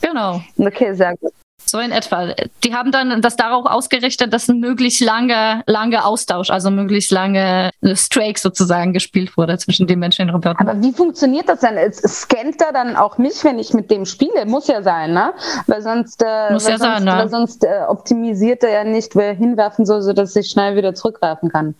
[0.00, 0.40] Genau.
[0.58, 1.32] Okay, sehr gut.
[1.70, 2.34] So in etwa.
[2.64, 7.70] Die haben dann das darauf ausgerichtet, dass ein möglichst langer lange Austausch, also möglichst lange
[7.94, 10.68] Strike sozusagen gespielt wurde zwischen den Menschen und Robotern.
[10.68, 11.76] Aber wie funktioniert das denn?
[11.92, 14.46] Scannt er dann auch mich, wenn ich mit dem spiele?
[14.46, 15.32] Muss ja sein, ne?
[15.68, 17.12] Weil sonst, äh, Muss ja sonst, sein, ne?
[17.12, 21.50] weil sonst äh, optimisiert er ja nicht, wer hinwerfen soll, sodass ich schnell wieder zurückwerfen
[21.50, 21.76] kann.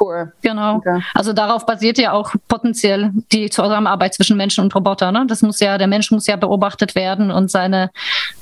[0.00, 0.32] Cool.
[0.42, 0.76] Genau.
[0.76, 1.00] Okay.
[1.14, 5.14] Also darauf basiert ja auch potenziell die Zusammenarbeit zwischen Menschen und Robotern.
[5.14, 5.24] Ne?
[5.28, 7.90] Das muss ja, der Mensch muss ja beobachtet werden und seine,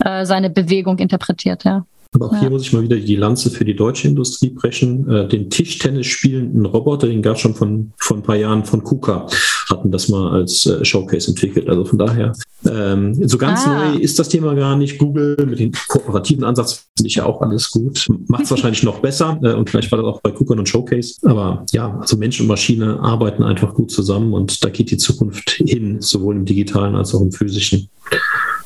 [0.04, 1.84] äh, seine Bewegung interpretiert, ja.
[2.12, 2.40] Aber auch ja.
[2.40, 5.08] hier muss ich mal wieder die Lanze für die deutsche Industrie brechen.
[5.08, 8.82] Äh, den Tischtennis spielenden Roboter, den gab es schon von, von ein paar Jahren von
[8.82, 9.28] KUKA,
[9.68, 11.68] hatten das mal als äh, Showcase entwickelt.
[11.68, 12.32] Also von daher,
[12.68, 13.92] ähm, so ganz ah.
[13.92, 14.98] neu ist das Thema gar nicht.
[14.98, 18.06] Google mit dem kooperativen Ansatz finde ich ja auch alles gut.
[18.26, 21.14] Macht es wahrscheinlich noch besser äh, und vielleicht war das auch bei KUKA und Showcase.
[21.24, 25.50] Aber ja, also Mensch und Maschine arbeiten einfach gut zusammen und da geht die Zukunft
[25.50, 27.88] hin, sowohl im digitalen als auch im physischen.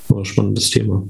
[0.09, 1.03] Aber ein spannendes Thema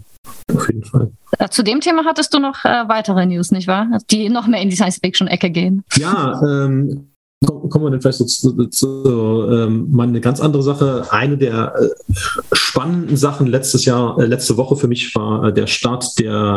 [0.55, 1.11] auf jeden Fall.
[1.39, 3.99] Äh, zu dem Thema hattest du noch äh, weitere News, nicht wahr?
[4.11, 5.85] Die noch mehr in die Science-Fiction-Ecke gehen.
[5.97, 7.09] Ja, ähm,
[7.47, 11.07] kommen wir dann vielleicht so zu, zu ähm, mal eine ganz andere Sache.
[11.11, 12.15] Eine der äh,
[12.53, 16.57] spannenden Sachen letztes Jahr, äh, letzte Woche für mich war äh, der Start der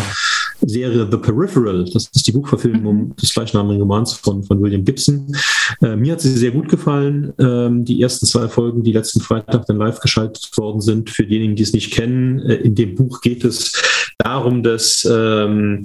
[0.66, 1.86] Serie The Peripheral.
[1.86, 3.16] Das ist die Buchverfilmung mhm.
[3.16, 5.36] des gleichnamigen Romans von, von William Gibson.
[5.82, 7.34] Äh, mir hat sie sehr gut gefallen.
[7.40, 11.56] Ähm, die ersten zwei Folgen, die letzten Freitag dann live geschaltet worden sind, für diejenigen,
[11.56, 12.40] die es nicht kennen.
[12.40, 13.74] Äh, in dem Buch geht es
[14.18, 15.84] darum, dass ähm,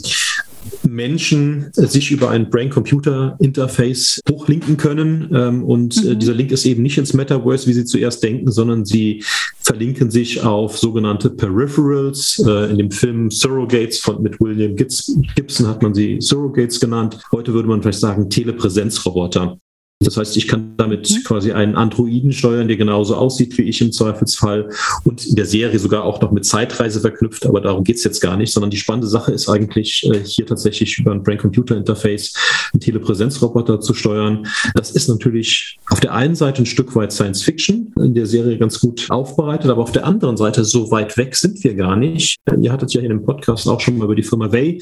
[0.88, 5.30] Menschen sich über ein Brain-Computer-Interface hochlinken können.
[5.34, 6.18] Ähm, und äh, mhm.
[6.18, 9.22] dieser Link ist eben nicht ins Metaverse, wie Sie zuerst denken, sondern sie
[9.60, 12.42] verlinken sich auf sogenannte Peripherals.
[12.46, 17.18] Äh, in dem Film Surrogates von, mit William Gibson hat man sie Surrogates genannt.
[17.32, 19.58] Heute würde man vielleicht sagen Telepräsenzroboter.
[20.04, 21.24] Das heißt, ich kann damit mhm.
[21.24, 24.68] quasi einen Androiden steuern, der genauso aussieht wie ich im Zweifelsfall
[25.04, 28.36] und in der Serie sogar auch noch mit Zeitreise verknüpft, aber darum geht's jetzt gar
[28.36, 32.34] nicht, sondern die spannende Sache ist eigentlich äh, hier tatsächlich über ein Brain-Computer-Interface
[32.72, 34.46] einen Telepräsenzroboter zu steuern.
[34.74, 38.80] Das ist natürlich auf der einen Seite ein Stück weit Science-Fiction, in der Serie ganz
[38.80, 42.38] gut aufbereitet, aber auf der anderen Seite so weit weg sind wir gar nicht.
[42.58, 44.80] Ihr hattet ja in dem Podcast auch schon mal über die Firma Way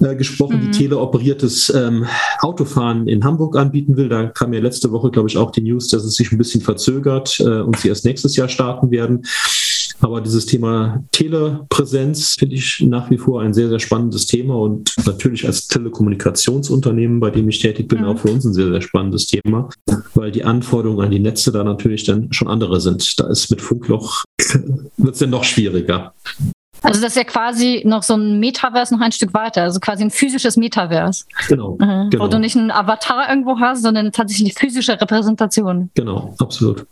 [0.00, 0.70] äh, gesprochen, mhm.
[0.70, 2.06] die teleoperiertes ähm,
[2.40, 4.08] Autofahren in Hamburg anbieten will.
[4.08, 6.60] Da kam ja letzte Woche, glaube ich, auch die News, dass es sich ein bisschen
[6.60, 9.22] verzögert äh, und sie erst nächstes Jahr starten werden.
[10.00, 14.92] Aber dieses Thema Telepräsenz finde ich nach wie vor ein sehr, sehr spannendes Thema und
[15.06, 18.06] natürlich als Telekommunikationsunternehmen, bei dem ich tätig bin, mhm.
[18.06, 19.68] auch für uns ein sehr, sehr spannendes Thema,
[20.14, 23.20] weil die Anforderungen an die Netze da natürlich dann schon andere sind.
[23.20, 24.24] Da ist mit Funkloch,
[24.96, 26.14] wird es dann noch schwieriger.
[26.82, 30.02] Also das ist ja quasi noch so ein Metaverse noch ein Stück weiter, also quasi
[30.02, 31.24] ein physisches Metaverse.
[31.48, 32.10] Genau, mhm.
[32.10, 32.24] genau.
[32.24, 35.90] Wo du nicht einen Avatar irgendwo hast, sondern tatsächlich eine physische Repräsentation.
[35.94, 36.86] Genau, absolut.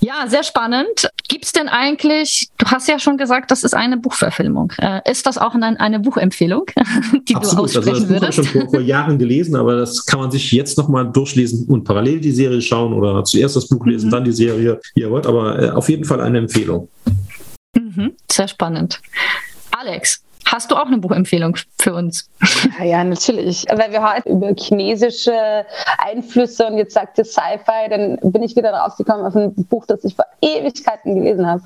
[0.00, 1.08] Ja, sehr spannend.
[1.28, 4.72] Gibt es denn eigentlich, du hast ja schon gesagt, das ist eine Buchverfilmung.
[4.78, 6.66] Äh, ist das auch eine, eine Buchempfehlung,
[7.28, 7.74] die Absolut.
[7.74, 8.38] du aussprechen also das Buch würdest?
[8.38, 11.84] Ich schon vor, vor, Jahren gelesen, aber das kann man sich jetzt nochmal durchlesen und
[11.84, 14.12] parallel die Serie schauen oder zuerst das Buch lesen, mhm.
[14.12, 15.26] dann die Serie, wie ihr wollt.
[15.26, 16.88] Aber äh, auf jeden Fall eine Empfehlung.
[17.88, 19.00] Mhm, sehr spannend.
[19.70, 22.30] Alex, Hast du auch eine Buchempfehlung für uns?
[22.78, 23.66] Ja, ja, natürlich.
[23.70, 25.66] Weil wir heute über chinesische
[25.98, 30.04] Einflüsse und jetzt sagte Sci-Fi, dann bin ich wieder drauf gekommen auf ein Buch, das
[30.04, 31.62] ich vor Ewigkeiten gelesen habe,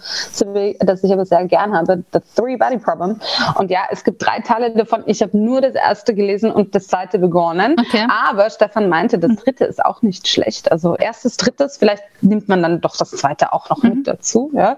[0.81, 3.21] das ich aber sehr gern habe, The Three Body Problem.
[3.55, 5.05] Und ja, es gibt drei Teile davon.
[5.07, 7.77] Ich habe nur das erste gelesen und das zweite begonnen.
[7.79, 8.05] Okay.
[8.29, 10.73] Aber Stefan meinte, das dritte ist auch nicht schlecht.
[10.73, 13.91] Also erstes, drittes, vielleicht nimmt man dann doch das zweite auch noch mhm.
[13.91, 14.51] mit dazu.
[14.55, 14.77] Ja.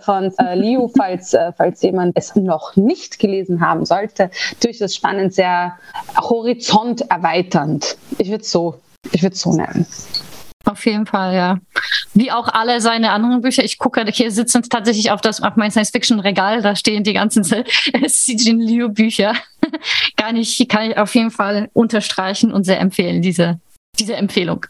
[0.00, 5.34] Von äh, Liu, falls, äh, falls jemand es noch nicht gelesen haben sollte, durchaus spannend,
[5.34, 5.78] sehr
[6.16, 7.96] horizonterweiternd.
[8.18, 8.80] Ich würde so,
[9.12, 9.86] ich würde so nennen.
[10.64, 11.58] Auf jeden Fall, ja.
[12.14, 13.64] Wie auch alle seine anderen Bücher.
[13.64, 16.62] Ich gucke hier sitzen tatsächlich auf das auf mein Science-Fiction-Regal.
[16.62, 17.44] Da stehen die ganzen
[18.06, 19.34] Sijin Liu-Bücher.
[20.16, 23.60] kann ich, kann ich auf jeden Fall unterstreichen und sehr empfehlen, diese,
[23.98, 24.64] diese Empfehlung.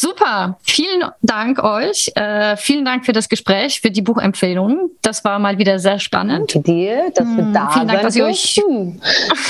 [0.00, 2.12] Super, vielen Dank euch.
[2.14, 4.92] Äh, vielen Dank für das Gespräch, für die Buchempfehlungen.
[5.02, 6.54] Das war mal wieder sehr spannend.
[6.54, 8.62] Danke dir, dass wir hm, da Vielen Dank, dass ihr euch,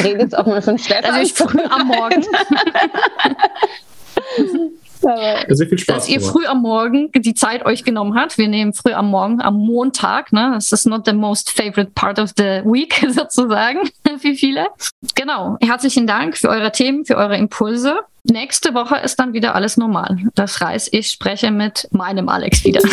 [0.02, 1.16] redet auch mal von Stefan.
[1.16, 2.24] Ihr euch früh am Morgen
[5.48, 5.96] sehr viel Spaß.
[5.96, 8.38] Dass ihr früh am Morgen die Zeit euch genommen habt.
[8.38, 10.32] Wir nehmen früh am Morgen, am Montag.
[10.32, 10.52] Ne?
[10.54, 13.80] Das ist not the most favorite part of the week sozusagen
[14.18, 14.68] für viele.
[15.14, 15.56] Genau.
[15.60, 18.00] Herzlichen Dank für eure Themen, für eure Impulse.
[18.24, 20.18] Nächste Woche ist dann wieder alles normal.
[20.34, 22.82] Das heißt, ich spreche mit meinem Alex wieder.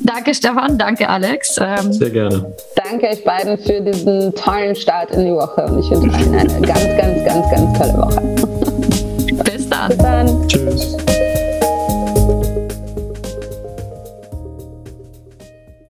[0.00, 0.76] danke, Stefan.
[0.76, 1.56] Danke, Alex.
[1.58, 2.54] Ähm, Sehr gerne.
[2.76, 6.44] Danke euch beiden für diesen tollen Start in die Woche und ich wünsche euch eine
[6.66, 8.41] ganz, ganz, ganz, ganz tolle Woche.
[9.88, 10.26] Bis dann.
[10.46, 10.48] Bis dann.
[10.48, 11.11] Tschüss.